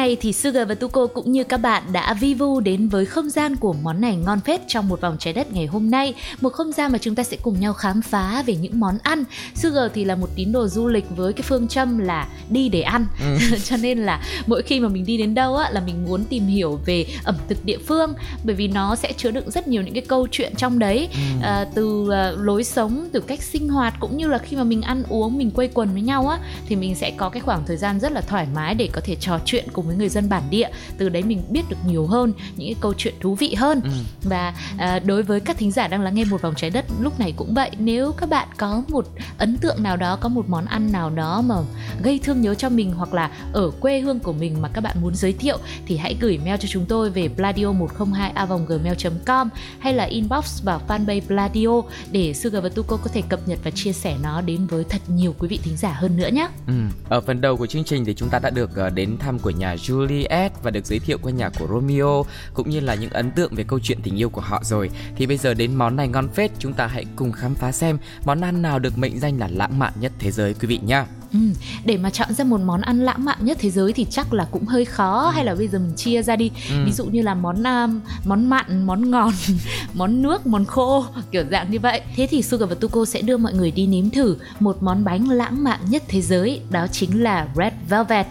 Này 0.03 0.17
thì 0.21 0.33
Sugar 0.33 0.69
và 0.69 0.75
Tuko 0.75 1.07
cũng 1.07 1.33
như 1.33 1.45
các 1.45 1.57
bạn 1.57 1.83
đã 1.93 2.15
vi 2.15 2.35
vu 2.35 2.61
đến 2.61 2.89
với 2.89 3.07
không 3.07 3.31
gian 3.31 3.57
của 3.57 3.73
món 3.83 4.01
này 4.01 4.17
ngon 4.17 4.41
phết 4.41 4.61
trong 4.69 4.89
một 4.89 5.01
vòng 5.01 5.17
trái 5.19 5.33
đất 5.33 5.53
ngày 5.53 5.67
hôm 5.67 5.91
nay. 5.91 6.15
Một 6.41 6.53
không 6.53 6.73
gian 6.73 6.93
mà 6.93 6.99
chúng 6.99 7.15
ta 7.15 7.23
sẽ 7.23 7.37
cùng 7.43 7.61
nhau 7.61 7.73
khám 7.73 8.03
phá 8.03 8.43
về 8.47 8.57
những 8.57 8.81
món 8.81 8.99
ăn. 9.03 9.25
Sugar 9.55 9.93
thì 9.95 10.05
là 10.05 10.15
một 10.15 10.29
tín 10.37 10.53
đồ 10.53 10.69
du 10.69 10.89
lịch 10.89 11.05
với 11.17 11.33
cái 11.33 11.43
phương 11.43 11.69
châm 11.69 11.99
là 11.99 12.29
đi 12.51 12.69
để 12.69 12.81
ăn. 12.81 13.07
Cho 13.65 13.77
nên 13.77 13.99
là 13.99 14.23
mỗi 14.47 14.63
khi 14.63 14.81
mà 14.81 14.89
mình 14.89 15.07
đi 15.07 15.17
đến 15.17 15.35
đâu 15.35 15.57
á 15.57 15.71
là 15.71 15.81
mình 15.81 16.05
muốn 16.05 16.25
tìm 16.25 16.47
hiểu 16.47 16.81
về 16.87 17.07
ẩm 17.25 17.37
thực 17.49 17.65
địa 17.65 17.79
phương 17.89 18.15
Bởi 18.45 18.55
vì 18.57 18.69
nó 18.69 18.97
sẽ 18.97 19.13
chứa 19.17 19.31
đựng 19.31 19.51
rất 19.51 19.69
nhiều 19.69 19.83
những 19.83 19.95
cái 19.95 20.05
câu 20.09 20.27
chuyện 20.31 20.55
trong 20.57 20.79
đấy. 20.79 21.09
À, 21.43 21.65
Từ 21.75 22.11
à, 22.11 22.33
lối 22.37 22.65
sống, 22.65 23.09
từ 23.13 23.21
cách 23.21 23.43
sinh 23.43 23.69
hoạt 23.69 23.95
cũng 24.01 24.17
như 24.17 24.27
là 24.27 24.39
khi 24.39 24.57
mà 24.57 24.65
mình 24.65 24.83
ăn 24.83 25.03
uống, 25.09 25.39
mình 25.39 25.51
quây 25.51 25.69
quần 25.69 25.93
với 25.93 26.03
nhau 26.03 26.29
á 26.29 26.39
Thì 26.67 26.77
mình 26.77 26.95
sẽ 26.95 27.11
có 27.11 27.29
cái 27.29 27.41
khoảng 27.41 27.63
thời 27.67 27.77
gian 27.77 28.01
rất 28.01 28.13
là 28.13 28.21
thoải 28.21 28.47
mái 28.55 28.75
để 28.75 28.89
có 28.93 29.01
thể 29.05 29.17
trò 29.21 29.39
chuyện 29.45 29.65
cùng 29.73 29.87
với 29.87 29.92
người 29.99 30.09
dân 30.09 30.29
bản 30.29 30.43
địa 30.51 30.69
từ 30.99 31.09
đấy 31.09 31.23
mình 31.23 31.43
biết 31.51 31.63
được 31.69 31.77
nhiều 31.87 32.07
hơn 32.07 32.33
những 32.57 32.69
cái 32.69 32.77
câu 32.81 32.95
chuyện 32.99 33.15
thú 33.21 33.35
vị 33.35 33.55
hơn 33.55 33.81
Ừ. 33.85 33.91
và 34.23 34.55
à, 34.79 34.99
đối 34.99 35.23
với 35.23 35.41
các 35.41 35.57
thính 35.59 35.71
giả 35.73 35.89
đang 35.89 36.01
lắng 36.03 36.15
nghe 36.15 36.25
một 36.25 36.43
vòng 36.43 36.55
trái 36.57 36.71
đất 36.71 36.85
lúc 37.01 37.21
này 37.21 37.33
cũng 37.37 37.55
vậy 37.55 37.71
nếu 37.79 38.13
các 38.13 38.29
bạn 38.29 38.49
có 38.57 38.83
một 38.89 39.07
ấn 39.39 39.57
tượng 39.59 39.83
nào 39.83 39.97
đó 39.97 40.17
có 40.17 40.29
một 40.29 40.49
món 40.49 40.65
ăn 40.65 40.93
nào 40.93 41.11
đó 41.11 41.43
mà 41.43 41.55
gây 42.03 42.21
thương 42.25 42.41
nhớ 42.41 42.55
cho 42.55 42.69
mình 42.69 42.93
hoặc 42.93 43.15
là 43.15 43.31
ở 43.53 43.71
quê 43.81 44.01
hương 44.01 44.21
của 44.21 44.33
mình 44.33 44.63
mà 44.63 44.69
các 44.69 44.81
bạn 44.81 44.97
muốn 45.03 45.15
giới 45.15 45.33
thiệu 45.33 45.59
thì 45.87 45.97
hãy 45.97 46.17
gửi 46.21 46.39
mail 46.45 46.57
cho 46.61 46.69
chúng 46.69 46.85
tôi 46.87 47.11
về 47.11 47.29
pladio 47.29 47.73
102 47.73 48.33
gmail 48.69 48.97
com 49.27 49.49
hay 49.79 49.95
là 49.95 50.05
inbox 50.05 50.63
vào 50.63 50.81
fanpage 50.89 51.21
Pladio 51.27 51.83
để 52.11 52.35
Sugar 52.35 52.63
và 52.63 52.69
Tuko 52.69 52.97
có 52.97 53.11
thể 53.15 53.23
cập 53.29 53.49
nhật 53.49 53.59
và 53.65 53.71
chia 53.71 53.93
sẻ 53.93 54.17
nó 54.23 54.41
đến 54.41 54.67
với 54.67 54.85
thật 54.85 55.01
nhiều 55.09 55.35
quý 55.39 55.49
vị 55.49 55.59
thính 55.63 55.77
giả 55.77 55.93
hơn 55.93 56.17
nữa 56.17 56.29
nhé. 56.33 56.49
Ừ. 56.67 56.73
Ở 57.09 57.21
phần 57.21 57.41
đầu 57.41 57.57
của 57.57 57.67
chương 57.67 57.85
trình 57.85 58.05
thì 58.05 58.15
chúng 58.15 58.29
ta 58.29 58.39
đã 58.39 58.51
được 58.51 58.77
ờ, 58.77 58.91
đến 58.91 59.19
thăm 59.19 59.39
của 59.39 59.51
nhà 59.51 59.77
Juliet 59.83 60.51
và 60.63 60.71
được 60.71 60.87
giới 60.87 60.99
thiệu 60.99 61.19
qua 61.23 61.33
nhà 61.33 61.51
của 61.59 61.67
Romeo 61.71 62.25
cũng 62.55 62.71
như 62.71 62.81
là 62.81 62.95
những 62.95 63.11
ấn 63.11 63.31
tượng 63.31 63.55
về 63.55 63.65
câu 63.65 63.79
chuyện 63.83 63.99
tình 64.03 64.17
yêu 64.17 64.31
của 64.31 64.41
họ 64.41 64.61
rồi. 64.65 64.91
Thì 65.17 65.27
bây 65.27 65.37
giờ 65.37 65.55
đến 65.55 65.75
món 65.75 65.97
này 65.97 66.09
ngon 66.09 66.29
phết, 66.35 66.51
chúng 66.59 66.73
ta 66.73 66.87
hãy 66.87 67.05
cùng 67.17 67.33
khám 67.33 67.55
phá 67.55 67.73
xem 67.73 67.99
món 68.25 68.41
ăn 68.41 68.63
nào 68.63 68.79
được 68.79 68.99
mệnh 68.99 69.21
danh 69.21 69.39
là 69.39 69.49
lãng 69.53 69.79
mạn 69.79 69.93
nhất 70.01 70.13
thế 70.19 70.31
giới 70.31 70.55
quý 70.55 70.67
vị 70.67 70.81
nhá. 70.87 71.07
Ừ, 71.33 71.39
để 71.85 71.97
mà 71.97 72.11
chọn 72.11 72.35
ra 72.35 72.45
một 72.45 72.61
món 72.61 72.81
ăn 72.81 73.01
lãng 73.01 73.25
mạn 73.25 73.39
nhất 73.41 73.57
thế 73.61 73.71
giới 73.71 73.93
thì 73.93 74.07
chắc 74.11 74.33
là 74.33 74.47
cũng 74.51 74.67
hơi 74.67 74.85
khó 74.85 75.31
hay 75.35 75.45
là 75.45 75.55
bây 75.55 75.69
giờ 75.69 75.79
mình 75.79 75.93
chia 75.97 76.23
ra 76.23 76.37
đi 76.37 76.51
Ừ. 76.71 76.85
ví 76.87 76.93
dụ 76.93 77.05
như 77.05 77.23
là 77.23 77.35
món 77.35 77.63
um, 77.63 78.01
món 78.25 78.47
mặn 78.51 78.87
món 78.87 79.11
ngọt 79.11 79.33
món 79.95 80.23
nước 80.23 80.47
món 80.47 80.65
khô 80.65 81.05
kiểu 81.31 81.45
dạng 81.51 81.71
như 81.71 81.81
vậy 81.81 82.01
thế 82.17 82.27
thì 82.31 82.43
Sugar 82.43 82.69
và 82.69 82.75
Tuko 82.75 83.05
sẽ 83.05 83.23
đưa 83.23 83.37
mọi 83.37 83.53
người 83.53 83.71
đi 83.71 83.87
nếm 83.87 84.11
thử 84.11 84.37
một 84.61 84.83
món 84.83 85.05
bánh 85.05 85.29
lãng 85.31 85.65
mạn 85.65 85.81
nhất 85.89 86.03
thế 86.09 86.21
giới 86.21 86.61
đó 86.71 86.87
chính 86.93 87.23
là 87.23 87.49
Red 87.57 87.73
Velvet 87.89 88.27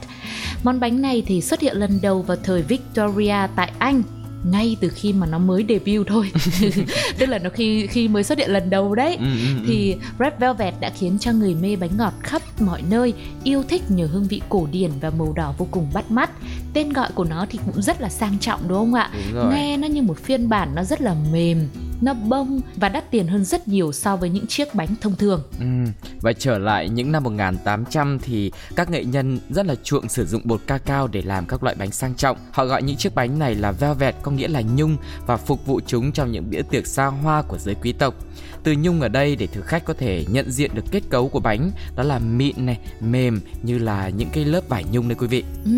món 0.64 0.80
bánh 0.80 1.02
này 1.02 1.24
thì 1.28 1.42
xuất 1.42 1.60
hiện 1.62 1.78
lần 1.78 2.00
đầu 2.02 2.22
vào 2.22 2.38
thời 2.44 2.62
Victoria 2.62 3.36
tại 3.56 3.72
Anh 3.80 4.04
ngay 4.52 4.78
từ 4.82 4.90
khi 4.90 5.14
mà 5.14 5.28
nó 5.28 5.38
mới 5.38 5.66
debut 5.70 6.08
thôi 6.08 6.32
tức 7.18 7.26
là 7.26 7.38
nó 7.40 7.50
khi 7.50 7.88
khi 7.88 8.08
mới 8.08 8.24
xuất 8.24 8.38
hiện 8.38 8.52
lần 8.52 8.70
đầu 8.70 8.96
đấy 8.96 9.18
Ừ, 9.20 9.26
ừ, 9.26 9.56
ừ. 9.58 9.64
thì 9.68 9.96
Red 10.20 10.34
Velvet 10.40 10.74
đã 10.80 10.90
khiến 10.90 11.18
cho 11.20 11.32
người 11.32 11.56
mê 11.56 11.76
bánh 11.76 11.90
ngọt 11.98 12.14
khắp 12.24 12.42
mọi 12.62 12.82
nơi 12.90 13.14
yêu 13.44 13.64
thích 13.70 13.82
nhờ 13.90 14.08
hương 14.12 14.28
vị 14.28 14.42
cổ 14.50 14.68
điển 14.72 14.92
và 15.02 15.10
màu 15.10 15.34
đỏ 15.34 15.54
vô 15.58 15.68
cùng 15.72 15.88
bắt 15.94 16.12
mắt. 16.12 16.30
Tên 16.74 16.94
gọi 16.94 17.10
của 17.16 17.24
nó 17.24 17.46
thì 17.50 17.60
cũng 17.66 17.82
rất 17.82 18.02
là 18.02 18.10
sang 18.10 18.40
trọng 18.40 18.68
đúng 18.68 18.78
không 18.78 18.94
ạ? 18.94 19.10
Đúng 19.14 19.34
rồi. 19.34 19.54
Nghe 19.54 19.78
nó 19.78 19.88
như 19.88 20.02
một 20.02 20.18
phiên 20.20 20.50
bản 20.50 20.76
nó 20.76 20.84
rất 20.84 21.02
là 21.02 21.16
mềm, 21.34 21.68
nó 22.02 22.14
bông 22.14 22.62
và 22.76 22.90
đắt 22.90 23.12
tiền 23.12 23.28
hơn 23.28 23.46
rất 23.46 23.68
nhiều 23.68 23.92
so 23.92 24.16
với 24.16 24.30
những 24.30 24.48
chiếc 24.48 24.76
bánh 24.76 24.96
thông 25.02 25.16
thường. 25.16 25.44
Ừ, 25.60 25.66
và 26.22 26.34
trở 26.34 26.58
lại 26.58 26.90
những 26.90 27.12
năm 27.12 27.24
1800 27.24 28.20
thì 28.22 28.52
các 28.76 28.90
nghệ 28.90 29.04
nhân 29.04 29.40
rất 29.50 29.66
là 29.66 29.76
chuộng 29.84 30.10
sử 30.10 30.26
dụng 30.26 30.42
bột 30.46 30.62
cacao 30.68 31.08
để 31.08 31.22
làm 31.22 31.46
các 31.46 31.64
loại 31.64 31.76
bánh 31.80 31.92
sang 31.92 32.16
trọng. 32.16 32.38
Họ 32.52 32.66
gọi 32.66 32.84
những 32.84 32.98
chiếc 32.98 33.16
bánh 33.16 33.40
này 33.40 33.56
là 33.56 33.72
velvet 33.72 34.16
có 34.22 34.32
nghĩa 34.32 34.48
là 34.48 34.62
nhung 34.76 34.98
và 35.26 35.38
phục 35.38 35.66
vụ 35.66 35.80
chúng 35.88 36.12
trong 36.12 36.32
những 36.32 36.50
bữa 36.52 36.62
tiệc 36.62 36.88
xa 36.88 37.06
hoa 37.06 37.42
của 37.42 37.58
giới 37.58 37.76
quý 37.76 37.94
tộc. 37.94 38.16
Từ 38.64 38.76
nhung 38.80 39.02
ở 39.02 39.08
đây 39.08 39.36
để 39.36 39.48
thực 39.48 39.66
khách 39.66 39.86
có 39.86 39.94
thể 39.94 40.26
nhận 40.30 40.52
diện 40.52 40.72
được 40.74 40.86
kết 40.92 41.04
cấu 41.10 41.30
của 41.30 41.40
bánh 41.40 41.72
đó 41.96 42.04
là 42.04 42.20
mịn 42.20 42.66
này, 42.66 42.80
mềm 43.00 43.42
như 43.64 43.78
là 43.78 44.10
những 44.10 44.30
cái 44.34 44.46
lớp 44.46 44.70
vải 44.70 44.86
nhung 44.92 45.08
đấy 45.08 45.16
quý 45.20 45.28
vị. 45.28 45.44
Ừ, 45.66 45.72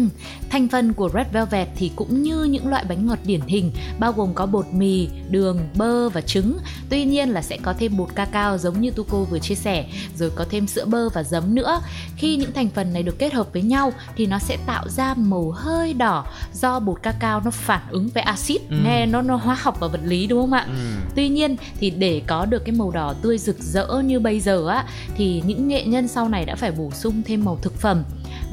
thành 0.49 0.67
phần 0.67 0.93
của 0.93 1.09
Red 1.13 1.27
Velvet 1.33 1.67
thì 1.75 1.91
cũng 1.95 2.21
như 2.21 2.43
những 2.43 2.67
loại 2.67 2.85
bánh 2.89 3.07
ngọt 3.07 3.19
điển 3.25 3.41
hình 3.47 3.71
bao 3.99 4.13
gồm 4.13 4.33
có 4.33 4.45
bột 4.45 4.65
mì, 4.73 5.07
đường, 5.29 5.59
bơ 5.75 6.09
và 6.13 6.21
trứng. 6.21 6.57
Tuy 6.89 7.05
nhiên 7.05 7.29
là 7.29 7.41
sẽ 7.41 7.57
có 7.57 7.73
thêm 7.79 7.97
bột 7.97 8.15
cacao 8.15 8.57
giống 8.57 8.81
như 8.81 8.91
Tuko 8.91 9.17
vừa 9.17 9.39
chia 9.39 9.55
sẻ, 9.55 9.85
rồi 10.17 10.31
có 10.35 10.45
thêm 10.49 10.67
sữa 10.67 10.85
bơ 10.85 11.09
và 11.09 11.23
giấm 11.23 11.55
nữa. 11.55 11.81
Khi 12.17 12.35
những 12.35 12.53
thành 12.53 12.69
phần 12.69 12.93
này 12.93 13.03
được 13.03 13.19
kết 13.19 13.33
hợp 13.33 13.53
với 13.53 13.61
nhau 13.61 13.93
thì 14.15 14.25
nó 14.25 14.39
sẽ 14.39 14.57
tạo 14.65 14.89
ra 14.89 15.13
màu 15.13 15.51
hơi 15.51 15.93
đỏ 15.93 16.25
do 16.53 16.79
bột 16.79 17.03
cacao 17.03 17.41
nó 17.45 17.51
phản 17.51 17.81
ứng 17.89 18.09
với 18.13 18.23
axit. 18.23 18.69
Ừ. 18.69 18.75
Nghe 18.83 19.05
nó 19.05 19.21
nó 19.21 19.35
hóa 19.35 19.57
học 19.61 19.77
và 19.79 19.87
vật 19.87 20.01
lý 20.03 20.27
đúng 20.27 20.41
không 20.41 20.53
ạ? 20.53 20.65
Ừ. 20.67 20.73
Tuy 21.15 21.29
nhiên 21.29 21.55
thì 21.79 21.89
để 21.89 22.21
có 22.27 22.45
được 22.45 22.65
cái 22.65 22.75
màu 22.75 22.91
đỏ 22.91 23.13
tươi 23.21 23.37
rực 23.37 23.59
rỡ 23.59 24.01
như 24.05 24.19
bây 24.19 24.39
giờ 24.39 24.67
á 24.67 24.85
thì 25.17 25.41
những 25.45 25.67
nghệ 25.67 25.83
nhân 25.83 26.07
sau 26.07 26.29
này 26.29 26.45
đã 26.45 26.55
phải 26.55 26.71
bổ 26.71 26.91
sung 26.91 27.21
thêm 27.25 27.45
màu 27.45 27.57
thực 27.61 27.79
phẩm 27.79 28.03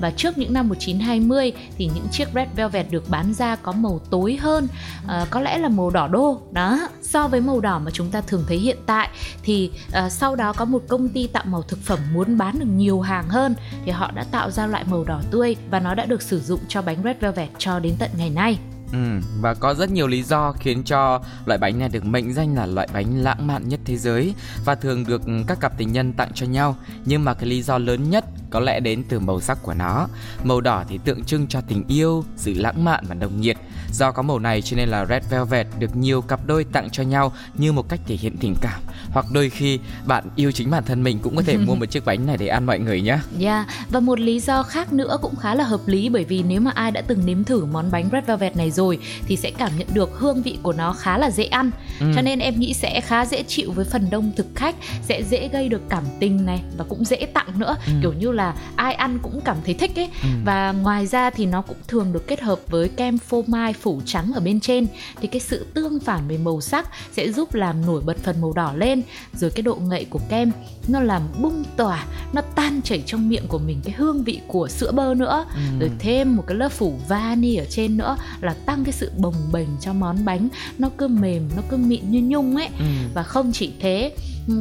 và 0.00 0.10
trước 0.10 0.38
những 0.38 0.52
năm 0.52 0.68
1920 0.68 1.52
thì 1.78 1.90
những 1.94 2.08
chiếc 2.12 2.28
Red 2.34 2.48
Velvet 2.56 2.90
được 2.90 3.10
bán 3.10 3.34
ra 3.34 3.56
có 3.56 3.72
màu 3.72 4.00
tối 4.10 4.38
hơn 4.40 4.68
à, 5.08 5.26
có 5.30 5.40
lẽ 5.40 5.58
là 5.58 5.68
màu 5.68 5.90
đỏ 5.90 6.08
đô. 6.08 6.40
Đó 6.52 6.88
so 7.02 7.28
với 7.28 7.40
màu 7.40 7.60
đỏ 7.60 7.78
mà 7.78 7.90
chúng 7.90 8.10
ta 8.10 8.20
thường 8.20 8.44
thấy 8.48 8.58
hiện 8.58 8.78
tại 8.86 9.08
thì 9.42 9.70
à, 9.92 10.10
sau 10.10 10.36
đó 10.36 10.52
có 10.52 10.64
một 10.64 10.82
công 10.88 11.08
ty 11.08 11.26
tạo 11.26 11.44
màu 11.46 11.62
thực 11.62 11.78
phẩm 11.78 11.98
muốn 12.12 12.38
bán 12.38 12.58
được 12.58 12.66
nhiều 12.76 13.00
hàng 13.00 13.28
hơn 13.28 13.54
thì 13.84 13.92
họ 13.92 14.10
đã 14.10 14.24
tạo 14.24 14.50
ra 14.50 14.66
loại 14.66 14.84
màu 14.84 15.04
đỏ 15.04 15.20
tươi 15.30 15.56
và 15.70 15.80
nó 15.80 15.94
đã 15.94 16.04
được 16.04 16.22
sử 16.22 16.40
dụng 16.40 16.60
cho 16.68 16.82
bánh 16.82 16.96
Red 17.04 17.16
Velvet 17.20 17.48
cho 17.58 17.78
đến 17.78 17.94
tận 17.98 18.10
ngày 18.16 18.30
nay. 18.30 18.58
Ừ, 18.92 18.98
và 19.40 19.54
có 19.54 19.74
rất 19.74 19.90
nhiều 19.90 20.06
lý 20.06 20.22
do 20.22 20.52
khiến 20.52 20.82
cho 20.84 21.20
loại 21.44 21.58
bánh 21.58 21.78
này 21.78 21.88
được 21.88 22.04
mệnh 22.04 22.32
danh 22.32 22.54
là 22.54 22.66
loại 22.66 22.88
bánh 22.92 23.22
lãng 23.22 23.46
mạn 23.46 23.68
nhất 23.68 23.80
thế 23.84 23.96
giới 23.96 24.34
và 24.64 24.74
thường 24.74 25.04
được 25.06 25.22
các 25.46 25.60
cặp 25.60 25.78
tình 25.78 25.92
nhân 25.92 26.12
tặng 26.12 26.30
cho 26.34 26.46
nhau. 26.46 26.76
Nhưng 27.04 27.24
mà 27.24 27.34
cái 27.34 27.48
lý 27.48 27.62
do 27.62 27.78
lớn 27.78 28.10
nhất 28.10 28.24
có 28.50 28.60
lẽ 28.60 28.80
đến 28.80 29.04
từ 29.08 29.20
màu 29.20 29.40
sắc 29.40 29.58
của 29.62 29.74
nó. 29.74 30.08
Màu 30.44 30.60
đỏ 30.60 30.84
thì 30.88 30.98
tượng 30.98 31.24
trưng 31.24 31.46
cho 31.46 31.60
tình 31.60 31.84
yêu, 31.88 32.24
sự 32.36 32.54
lãng 32.54 32.84
mạn 32.84 33.04
và 33.08 33.14
nồng 33.14 33.40
nhiệt. 33.40 33.56
Do 33.92 34.12
có 34.12 34.22
màu 34.22 34.38
này 34.38 34.62
cho 34.62 34.76
nên 34.76 34.88
là 34.88 35.06
Red 35.06 35.22
Velvet 35.30 35.66
được 35.78 35.96
nhiều 35.96 36.22
cặp 36.22 36.40
đôi 36.46 36.64
tặng 36.64 36.90
cho 36.90 37.02
nhau 37.02 37.32
như 37.54 37.72
một 37.72 37.88
cách 37.88 38.00
thể 38.06 38.14
hiện 38.14 38.36
tình 38.40 38.54
cảm. 38.60 38.80
Hoặc 39.10 39.26
đôi 39.32 39.50
khi 39.50 39.78
bạn 40.06 40.24
yêu 40.36 40.52
chính 40.52 40.70
bản 40.70 40.84
thân 40.84 41.02
mình 41.02 41.18
cũng 41.18 41.36
có 41.36 41.42
thể 41.42 41.56
mua 41.66 41.74
một 41.74 41.86
chiếc 41.86 42.04
bánh 42.04 42.26
này 42.26 42.36
để 42.36 42.46
ăn 42.46 42.66
mọi 42.66 42.78
người 42.78 43.00
nhé. 43.00 43.18
Yeah, 43.40 43.66
và 43.90 44.00
một 44.00 44.20
lý 44.20 44.40
do 44.40 44.62
khác 44.62 44.92
nữa 44.92 45.18
cũng 45.22 45.36
khá 45.36 45.54
là 45.54 45.64
hợp 45.64 45.80
lý 45.86 46.08
bởi 46.08 46.24
vì 46.24 46.42
nếu 46.42 46.60
mà 46.60 46.70
ai 46.74 46.90
đã 46.90 47.00
từng 47.00 47.26
nếm 47.26 47.44
thử 47.44 47.64
món 47.64 47.90
bánh 47.90 48.08
Red 48.12 48.24
Velvet 48.24 48.56
này 48.56 48.70
rồi 48.70 48.98
thì 49.26 49.36
sẽ 49.36 49.50
cảm 49.50 49.72
nhận 49.78 49.86
được 49.94 50.10
hương 50.18 50.42
vị 50.42 50.58
của 50.62 50.72
nó 50.72 50.92
khá 50.92 51.18
là 51.18 51.30
dễ 51.30 51.44
ăn. 51.44 51.70
Ừ. 52.00 52.06
Cho 52.14 52.22
nên 52.22 52.38
em 52.38 52.60
nghĩ 52.60 52.74
sẽ 52.74 53.00
khá 53.00 53.26
dễ 53.26 53.42
chịu 53.42 53.72
với 53.72 53.84
phần 53.84 54.10
đông 54.10 54.32
thực 54.36 54.46
khách, 54.54 54.74
sẽ 55.02 55.22
dễ 55.22 55.48
gây 55.48 55.68
được 55.68 55.82
cảm 55.88 56.04
tình 56.20 56.46
này 56.46 56.62
và 56.76 56.84
cũng 56.88 57.04
dễ 57.04 57.26
tặng 57.34 57.58
nữa. 57.58 57.76
Ừ. 57.86 57.92
Kiểu 58.02 58.12
như 58.12 58.32
là 58.32 58.54
ai 58.76 58.94
ăn 58.94 59.18
cũng 59.22 59.40
cảm 59.44 59.56
thấy 59.64 59.74
thích 59.74 59.98
ấy. 59.98 60.08
Ừ. 60.22 60.28
Và 60.44 60.72
ngoài 60.72 61.06
ra 61.06 61.30
thì 61.30 61.46
nó 61.46 61.62
cũng 61.62 61.76
thường 61.88 62.12
được 62.12 62.26
kết 62.26 62.40
hợp 62.40 62.58
với 62.68 62.88
kem 62.88 63.18
phô 63.18 63.44
mai 63.46 63.72
phủ 63.80 64.00
trắng 64.06 64.32
ở 64.34 64.40
bên 64.40 64.60
trên 64.60 64.86
thì 65.20 65.28
cái 65.28 65.40
sự 65.40 65.66
tương 65.74 66.00
phản 66.00 66.28
về 66.28 66.38
màu 66.38 66.60
sắc 66.60 66.88
sẽ 67.12 67.32
giúp 67.32 67.54
làm 67.54 67.86
nổi 67.86 68.02
bật 68.04 68.16
phần 68.22 68.40
màu 68.40 68.52
đỏ 68.52 68.72
lên 68.76 69.02
rồi 69.34 69.50
cái 69.50 69.62
độ 69.62 69.74
ngậy 69.74 70.04
của 70.10 70.20
kem 70.28 70.50
nó 70.88 71.00
làm 71.00 71.22
bung 71.42 71.64
tỏa 71.76 72.06
nó 72.32 72.42
tan 72.54 72.80
chảy 72.84 73.02
trong 73.06 73.28
miệng 73.28 73.46
của 73.48 73.58
mình 73.58 73.80
cái 73.84 73.94
hương 73.98 74.24
vị 74.24 74.40
của 74.46 74.68
sữa 74.68 74.92
bơ 74.92 75.14
nữa 75.14 75.44
Ừ. 75.54 75.60
rồi 75.80 75.90
thêm 75.98 76.36
một 76.36 76.44
cái 76.46 76.56
lớp 76.56 76.68
phủ 76.72 76.98
vani 77.08 77.56
ở 77.56 77.64
trên 77.70 77.96
nữa 77.96 78.16
là 78.40 78.54
tăng 78.66 78.84
cái 78.84 78.92
sự 78.92 79.10
bồng 79.16 79.34
bềnh 79.52 79.68
cho 79.80 79.92
món 79.92 80.24
bánh 80.24 80.48
nó 80.78 80.90
cứ 80.98 81.08
mềm 81.08 81.48
nó 81.56 81.62
cứ 81.68 81.76
mịn 81.76 82.10
như 82.10 82.20
nhung 82.24 82.56
ấy 82.56 82.68
Ừ. 82.78 82.84
và 83.14 83.22
không 83.22 83.52
chỉ 83.52 83.72
thế 83.80 84.12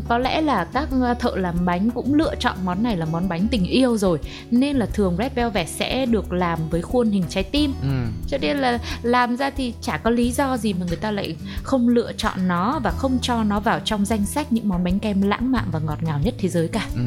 có 0.08 0.18
lẽ 0.18 0.42
là 0.42 0.64
các 0.74 0.90
ờ, 1.02 1.14
thợ 1.14 1.32
làm 1.36 1.66
bánh 1.66 1.90
cũng 1.92 2.14
lựa 2.14 2.36
chọn 2.40 2.56
món 2.64 2.84
này 2.84 2.98
là 2.98 3.06
món 3.06 3.30
bánh 3.30 3.48
tình 3.52 3.64
yêu 3.66 3.98
rồi 3.98 4.20
nên 4.52 4.76
là 4.76 4.86
thường 4.86 5.16
Red 5.20 5.32
Velvet 5.36 5.70
sẽ 5.70 6.06
được 6.06 6.32
làm 6.34 6.60
với 6.70 6.82
khuôn 6.82 7.10
hình 7.12 7.24
trái 7.30 7.44
tim 7.44 7.74
Ừ. 7.82 7.88
cho 8.28 8.38
nên 8.42 8.58
là 8.58 8.80
làm 9.04 9.38
ra 9.38 9.50
thì 9.50 9.74
chả 9.82 9.98
có 9.98 10.10
lý 10.10 10.32
do 10.32 10.58
gì 10.58 10.74
mà 10.74 10.86
người 10.88 10.98
ta 10.98 11.12
lại 11.12 11.36
không 11.64 11.88
lựa 11.88 12.12
chọn 12.18 12.48
nó 12.48 12.80
và 12.84 12.92
không 12.92 13.18
cho 13.22 13.44
nó 13.44 13.60
vào 13.60 13.80
trong 13.86 14.06
danh 14.06 14.26
sách 14.26 14.52
những 14.52 14.70
món 14.70 14.84
bánh 14.84 15.00
kem 15.00 15.22
lãng 15.22 15.52
mạn 15.52 15.66
và 15.72 15.80
ngọt 15.80 16.04
ngào 16.04 16.20
nhất 16.24 16.34
thế 16.38 16.50
giới 16.50 16.68
cả 16.68 16.86
Ừ. 16.96 17.02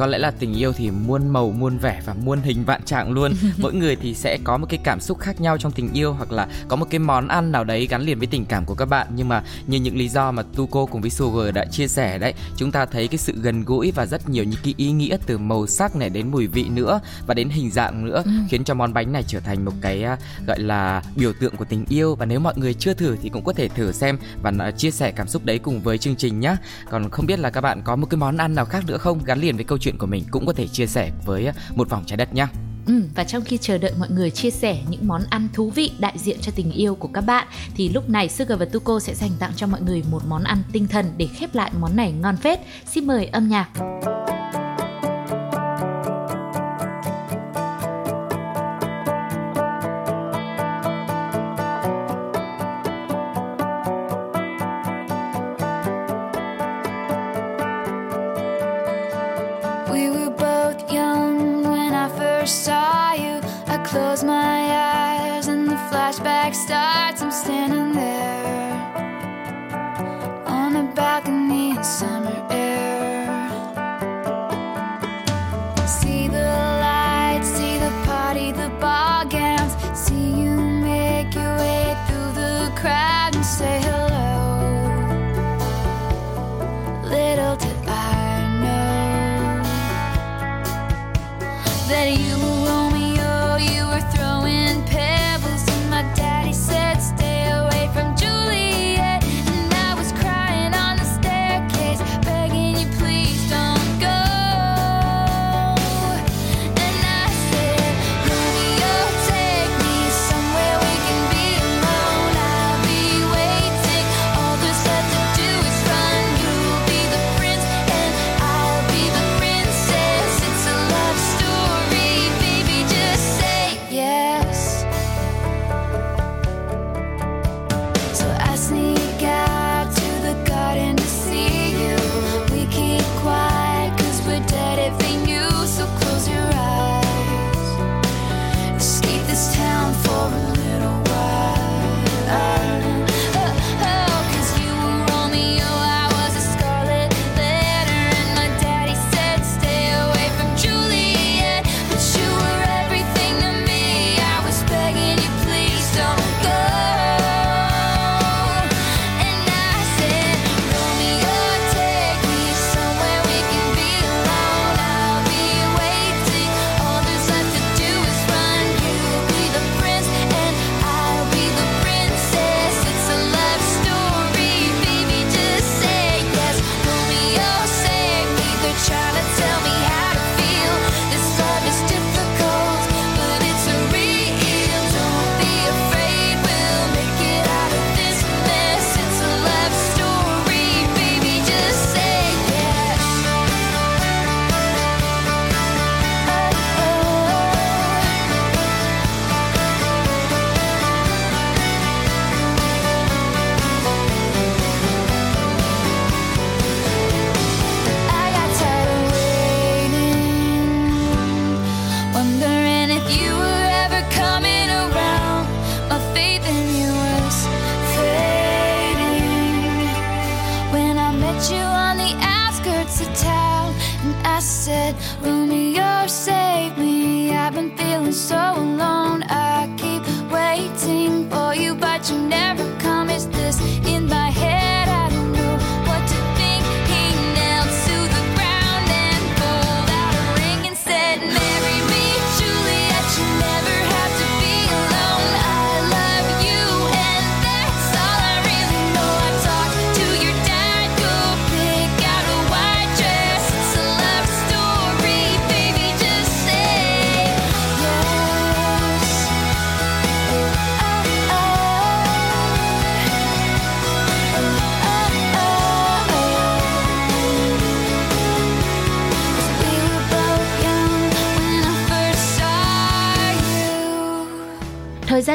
Có 0.00 0.06
lẽ 0.06 0.18
là 0.18 0.30
tình 0.30 0.54
yêu 0.54 0.72
thì 0.72 0.90
muôn 0.90 1.28
màu, 1.28 1.50
muôn 1.50 1.78
vẻ 1.78 2.00
và 2.04 2.14
muôn 2.14 2.40
hình 2.40 2.64
vạn 2.64 2.82
trạng 2.82 3.12
luôn. 3.12 3.32
Mỗi 3.58 3.74
người 3.74 3.96
thì 3.96 4.14
sẽ 4.14 4.38
có 4.44 4.58
một 4.58 4.66
cái 4.68 4.80
cảm 4.84 5.00
xúc 5.00 5.18
khác 5.18 5.40
nhau 5.40 5.58
trong 5.58 5.72
tình 5.72 5.92
yêu 5.92 6.12
hoặc 6.12 6.32
là 6.32 6.48
có 6.68 6.76
một 6.76 6.86
cái 6.90 6.98
món 6.98 7.28
ăn 7.28 7.52
nào 7.52 7.64
đấy 7.64 7.86
gắn 7.86 8.02
liền 8.02 8.18
với 8.18 8.26
tình 8.26 8.44
cảm 8.44 8.64
của 8.64 8.74
các 8.74 8.84
bạn. 8.84 9.06
Nhưng 9.14 9.28
mà 9.28 9.42
như 9.66 9.78
những 9.78 9.96
lý 9.96 10.08
do 10.08 10.32
mà 10.32 10.42
Tuko 10.56 10.86
cùng 10.86 11.00
với 11.00 11.10
Sugar 11.10 11.54
đã 11.54 11.64
chia 11.64 11.88
sẻ 11.88 12.18
đấy, 12.18 12.34
chúng 12.56 12.72
ta 12.72 12.86
thấy 12.86 13.08
cái 13.08 13.18
sự 13.18 13.32
gần 13.42 13.64
gũi 13.64 13.90
và 13.90 14.06
rất 14.06 14.28
nhiều 14.28 14.44
những 14.44 14.60
cái 14.64 14.74
ý 14.76 14.92
nghĩa 14.92 15.16
từ 15.26 15.38
màu 15.38 15.66
sắc 15.66 15.96
này 15.96 16.10
đến 16.10 16.30
mùi 16.30 16.46
vị 16.46 16.68
nữa 16.68 17.00
và 17.26 17.34
đến 17.34 17.48
hình 17.48 17.70
dạng 17.70 18.04
nữa 18.04 18.22
khiến 18.48 18.64
cho 18.64 18.74
món 18.74 18.94
bánh 18.94 19.12
này 19.12 19.24
trở 19.26 19.40
thành 19.40 19.64
một 19.64 19.72
cái 19.80 20.02
à, 20.02 20.16
gọi 20.46 20.60
là 20.60 21.02
biểu 21.16 21.32
tượng 21.40 21.56
của 21.56 21.64
tình 21.64 21.84
yêu 21.88 22.14
và 22.14 22.26
nếu 22.26 22.40
mọi 22.40 22.54
người 22.56 22.74
chưa 22.74 22.94
thử 22.94 23.16
thì 23.22 23.28
cũng 23.28 23.44
có 23.44 23.52
thể 23.52 23.68
thử 23.68 23.92
xem 23.92 24.18
và 24.42 24.52
à, 24.58 24.70
chia 24.70 24.90
sẻ 24.90 25.12
cảm 25.12 25.28
xúc 25.28 25.44
đấy 25.44 25.58
cùng 25.58 25.80
với 25.80 25.98
chương 25.98 26.16
trình 26.16 26.40
nhé. 26.40 26.56
Còn 26.90 27.10
không 27.10 27.26
biết 27.26 27.38
là 27.38 27.50
các 27.50 27.60
bạn 27.60 27.82
có 27.84 27.96
một 27.96 28.06
cái 28.10 28.18
món 28.18 28.36
ăn 28.36 28.54
nào 28.54 28.64
khác 28.64 28.84
nữa 28.86 28.98
không 28.98 29.24
gắn 29.24 29.40
liền 29.40 29.56
với 29.56 29.64
câu 29.64 29.78
chuyện 29.78 29.89
của 29.98 30.06
mình 30.06 30.24
cũng 30.30 30.46
có 30.46 30.52
thể 30.52 30.68
chia 30.68 30.86
sẻ 30.86 31.10
với 31.26 31.46
ờ, 31.46 31.52
một 31.74 31.90
vòng 31.90 32.04
trái 32.06 32.16
đất 32.16 32.34
nhé. 32.34 32.46
Ừ, 32.86 33.02
và 33.14 33.24
trong 33.24 33.44
khi 33.44 33.58
chờ 33.58 33.78
đợi 33.78 33.92
mọi 33.98 34.08
người 34.10 34.30
chia 34.30 34.50
sẻ 34.50 34.82
những 34.90 35.08
món 35.08 35.22
ăn 35.30 35.48
thú 35.52 35.70
vị 35.70 35.92
đại 35.98 36.14
diện 36.18 36.38
cho 36.40 36.52
tình 36.54 36.72
yêu 36.72 36.94
của 36.94 37.08
các 37.08 37.20
bạn 37.20 37.46
thì 37.74 37.88
lúc 37.88 38.10
này 38.10 38.28
Sugar 38.28 38.58
và 38.58 38.64
Tuko 38.64 39.00
sẽ 39.00 39.14
dành 39.14 39.30
tặng 39.38 39.52
cho 39.56 39.66
mọi 39.66 39.80
người 39.80 40.02
một 40.10 40.22
món 40.28 40.44
ăn 40.44 40.58
tinh 40.72 40.86
thần 40.86 41.06
để 41.16 41.26
khép 41.26 41.54
lại 41.54 41.70
món 41.80 41.96
này 41.96 42.12
ngon 42.12 42.36
phết. 42.36 42.60
Xin 42.86 43.06
mời 43.06 43.26
âm 43.26 43.48
nhạc. 43.48 43.68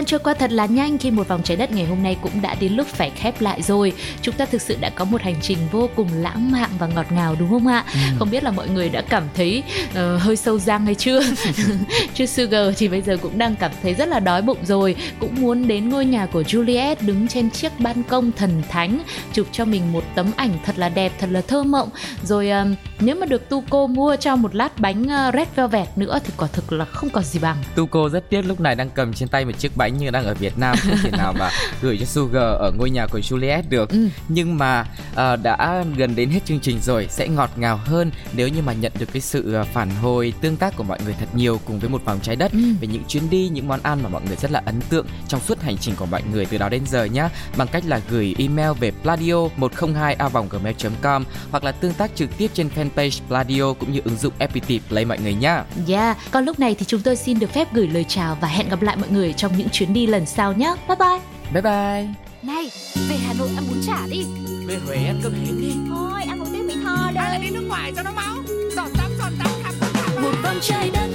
Gian 0.05 0.09
trôi 0.09 0.19
qua 0.19 0.33
thật 0.33 0.51
là 0.51 0.65
nhanh 0.65 0.97
khi 0.97 1.11
một 1.11 1.27
vòng 1.27 1.41
trái 1.43 1.57
đất 1.57 1.71
ngày 1.71 1.85
hôm 1.85 2.03
nay 2.03 2.17
cũng 2.21 2.41
đã 2.41 2.55
đến 2.59 2.73
lúc 2.73 2.87
phải 2.87 3.09
khép 3.09 3.41
lại 3.41 3.61
rồi. 3.61 3.93
Chúng 4.21 4.35
ta 4.35 4.45
thực 4.45 4.61
sự 4.61 4.77
đã 4.81 4.89
có 4.89 5.05
một 5.05 5.21
hành 5.21 5.35
trình 5.41 5.57
vô 5.71 5.89
cùng 5.95 6.09
lãng 6.13 6.51
mạn 6.51 6.69
và 6.79 6.87
ngọt 6.87 7.05
ngào 7.11 7.35
đúng 7.39 7.49
không 7.49 7.67
ạ? 7.67 7.85
Không 8.19 8.31
biết 8.31 8.43
là 8.43 8.51
mọi 8.51 8.69
người 8.69 8.89
đã 8.89 9.01
cảm 9.01 9.23
thấy 9.35 9.63
ờ, 9.93 10.17
hơi 10.17 10.35
sâu 10.35 10.59
răng 10.59 10.85
hay 10.85 10.95
chưa? 10.95 11.21
Chứ 12.13 12.25
Sugar 12.25 12.77
thì 12.77 12.87
bây 12.87 13.01
giờ 13.01 13.17
cũng 13.21 13.37
đang 13.37 13.55
cảm 13.55 13.71
thấy 13.83 13.93
rất 13.93 14.07
là 14.07 14.19
đói 14.19 14.41
bụng 14.41 14.57
rồi, 14.63 14.95
cũng 15.19 15.35
muốn 15.41 15.67
đến 15.67 15.89
ngôi 15.89 16.05
nhà 16.05 16.25
của 16.25 16.41
Juliet 16.41 16.95
đứng 17.01 17.27
trên 17.27 17.49
chiếc 17.49 17.79
ban 17.79 18.03
công 18.03 18.31
thần 18.31 18.61
thánh 18.69 18.99
chụp 19.33 19.47
cho 19.51 19.65
mình 19.65 19.93
một 19.93 20.03
tấm 20.15 20.31
ảnh 20.35 20.51
thật 20.65 20.77
là 20.77 20.89
đẹp, 20.89 21.11
thật 21.19 21.27
là 21.31 21.41
thơ 21.41 21.63
mộng. 21.63 21.89
Rồi 22.23 22.49
ờ, 22.49 22.65
nếu 22.99 23.15
mà 23.15 23.25
được 23.25 23.49
Tuco 23.49 23.87
mua 23.87 24.15
cho 24.15 24.35
một 24.35 24.55
lát 24.55 24.79
bánh 24.79 25.07
ờ, 25.09 25.31
Red 25.33 25.47
Velvet 25.55 25.97
nữa 25.97 26.19
thì 26.23 26.33
quả 26.37 26.47
thực 26.47 26.71
là 26.71 26.85
không 26.85 27.09
còn 27.09 27.23
gì 27.23 27.39
bằng. 27.39 27.57
Tuco 27.75 28.09
rất 28.09 28.29
tiếc 28.29 28.41
lúc 28.41 28.59
này 28.59 28.75
đang 28.75 28.89
cầm 28.89 29.13
trên 29.13 29.29
tay 29.29 29.45
một 29.45 29.51
chiếc 29.57 29.77
bánh 29.77 29.94
như 29.97 30.09
đang 30.11 30.25
ở 30.25 30.33
Việt 30.33 30.57
Nam 30.57 30.75
không 30.81 30.97
thể 31.03 31.11
nào 31.11 31.33
mà 31.39 31.49
gửi 31.81 31.97
cho 31.99 32.05
Sugar 32.05 32.43
ở 32.59 32.71
ngôi 32.77 32.89
nhà 32.89 33.07
của 33.11 33.19
Juliet 33.19 33.63
được. 33.69 33.89
Ừ. 33.89 34.09
Nhưng 34.27 34.57
mà 34.57 34.85
ờ, 35.15 35.35
đã 35.35 35.83
gần 35.97 36.15
đến 36.15 36.29
hết 36.29 36.45
chương 36.45 36.59
trình 36.59 36.79
rồi 36.81 37.07
sẽ 37.09 37.27
ngọt 37.27 37.49
ngào 37.55 37.77
hơn 37.85 38.11
nếu 38.33 38.47
như 38.47 38.61
mà 38.61 38.73
nhận 38.73 38.91
được 38.99 39.09
cái 39.13 39.21
sự 39.21 39.53
ờ, 39.53 39.63
phản 39.73 39.89
hồi 40.01 40.33
tương 40.41 40.57
tác 40.57 40.75
của 40.77 40.83
mọi 40.83 40.99
người 41.05 41.15
thật 41.19 41.27
nhiều 41.35 41.59
cùng 41.65 41.79
với 41.79 41.89
một 41.89 42.05
vòng 42.05 42.19
trái 42.23 42.35
đất 42.35 42.51
Ừ. 42.51 42.59
về 42.81 42.87
những 42.87 43.03
chuyến 43.07 43.29
đi, 43.29 43.49
những 43.49 43.67
món 43.67 43.79
ăn 43.83 43.99
mà 44.03 44.09
mọi 44.09 44.21
người 44.27 44.35
rất 44.35 44.51
là 44.51 44.61
ấn 44.65 44.81
tượng 44.89 45.05
trong 45.27 45.41
suốt 45.41 45.61
hành 45.61 45.77
trình 45.77 45.95
của 45.95 46.05
mọi 46.05 46.21
người 46.31 46.45
từ 46.45 46.57
đó 46.57 46.69
đến 46.69 46.81
giờ 46.87 47.03
nhé 47.05 47.29
bằng 47.57 47.67
cách 47.67 47.83
là 47.87 48.01
gửi 48.09 48.35
email 48.37 48.71
về 48.79 48.91
pladio 48.91 49.47
102 49.57 50.15
gmail 50.51 50.75
com 51.01 51.23
hoặc 51.51 51.63
là 51.63 51.71
tương 51.71 51.93
tác 51.93 52.11
trực 52.15 52.37
tiếp 52.37 52.51
trên 52.53 52.69
fanpage 52.75 53.19
Pladio 53.27 53.73
cũng 53.73 53.91
như 53.93 54.01
ứng 54.05 54.17
dụng 54.17 54.33
FPT 54.39 54.79
Play 54.89 55.05
mọi 55.05 55.19
người 55.19 55.33
nhé. 55.33 55.61
Yeah, 55.87 56.17
còn 56.31 56.45
lúc 56.45 56.59
này 56.59 56.75
thì 56.79 56.85
chúng 56.85 57.01
tôi 57.01 57.15
xin 57.15 57.39
được 57.39 57.53
phép 57.53 57.73
gửi 57.73 57.87
lời 57.87 58.05
chào 58.07 58.37
và 58.41 58.47
hẹn 58.47 58.69
gặp 58.69 58.81
lại 58.81 58.95
mọi 58.97 59.09
người 59.09 59.33
trong 59.33 59.57
những 59.57 59.69
chuyến 59.69 59.84
đi 59.93 60.07
lần 60.07 60.25
sau 60.25 60.53
nhé. 60.53 60.75
Bye 60.87 60.97
bye. 60.99 61.19
Bye 61.53 61.61
bye. 61.61 62.25
Này, 62.41 62.71
về 63.09 63.15
Hà 63.27 63.33
Nội 63.33 63.49
ăn 63.55 63.63
bún 63.69 63.81
chả 63.87 64.07
đi 64.09 64.25
Về 64.65 64.77
Huế 64.85 64.95
ăn 64.95 65.19
cơm 65.23 65.33
hến 65.33 65.61
đi 65.61 65.73
Thôi, 65.89 66.21
ăn 66.27 66.39
một 66.39 66.45
tiếng 66.53 66.67
Mỹ 66.67 66.73
Tho 66.83 66.95
Hay 67.15 67.31
là 67.31 67.37
đi 67.41 67.49
nước 67.49 67.65
ngoài 67.67 67.91
cho 67.95 68.03
nó 68.03 68.11
máu 68.11 68.35
Giọt 68.75 68.89
tắm, 68.97 69.11
giọt 69.17 69.31
tắm, 69.39 69.51
khắp 69.63 69.73
tất 69.79 69.87
cả 69.93 70.21
một 70.21 70.31
vòng 70.43 70.59
trái 70.61 70.89
đất 70.93 71.09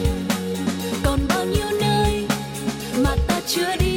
còn 1.04 1.20
bao 1.28 1.44
nhiêu 1.44 1.66
nơi 1.80 2.26
mà 3.04 3.16
ta 3.28 3.40
chưa 3.46 3.76
đi 3.80 3.89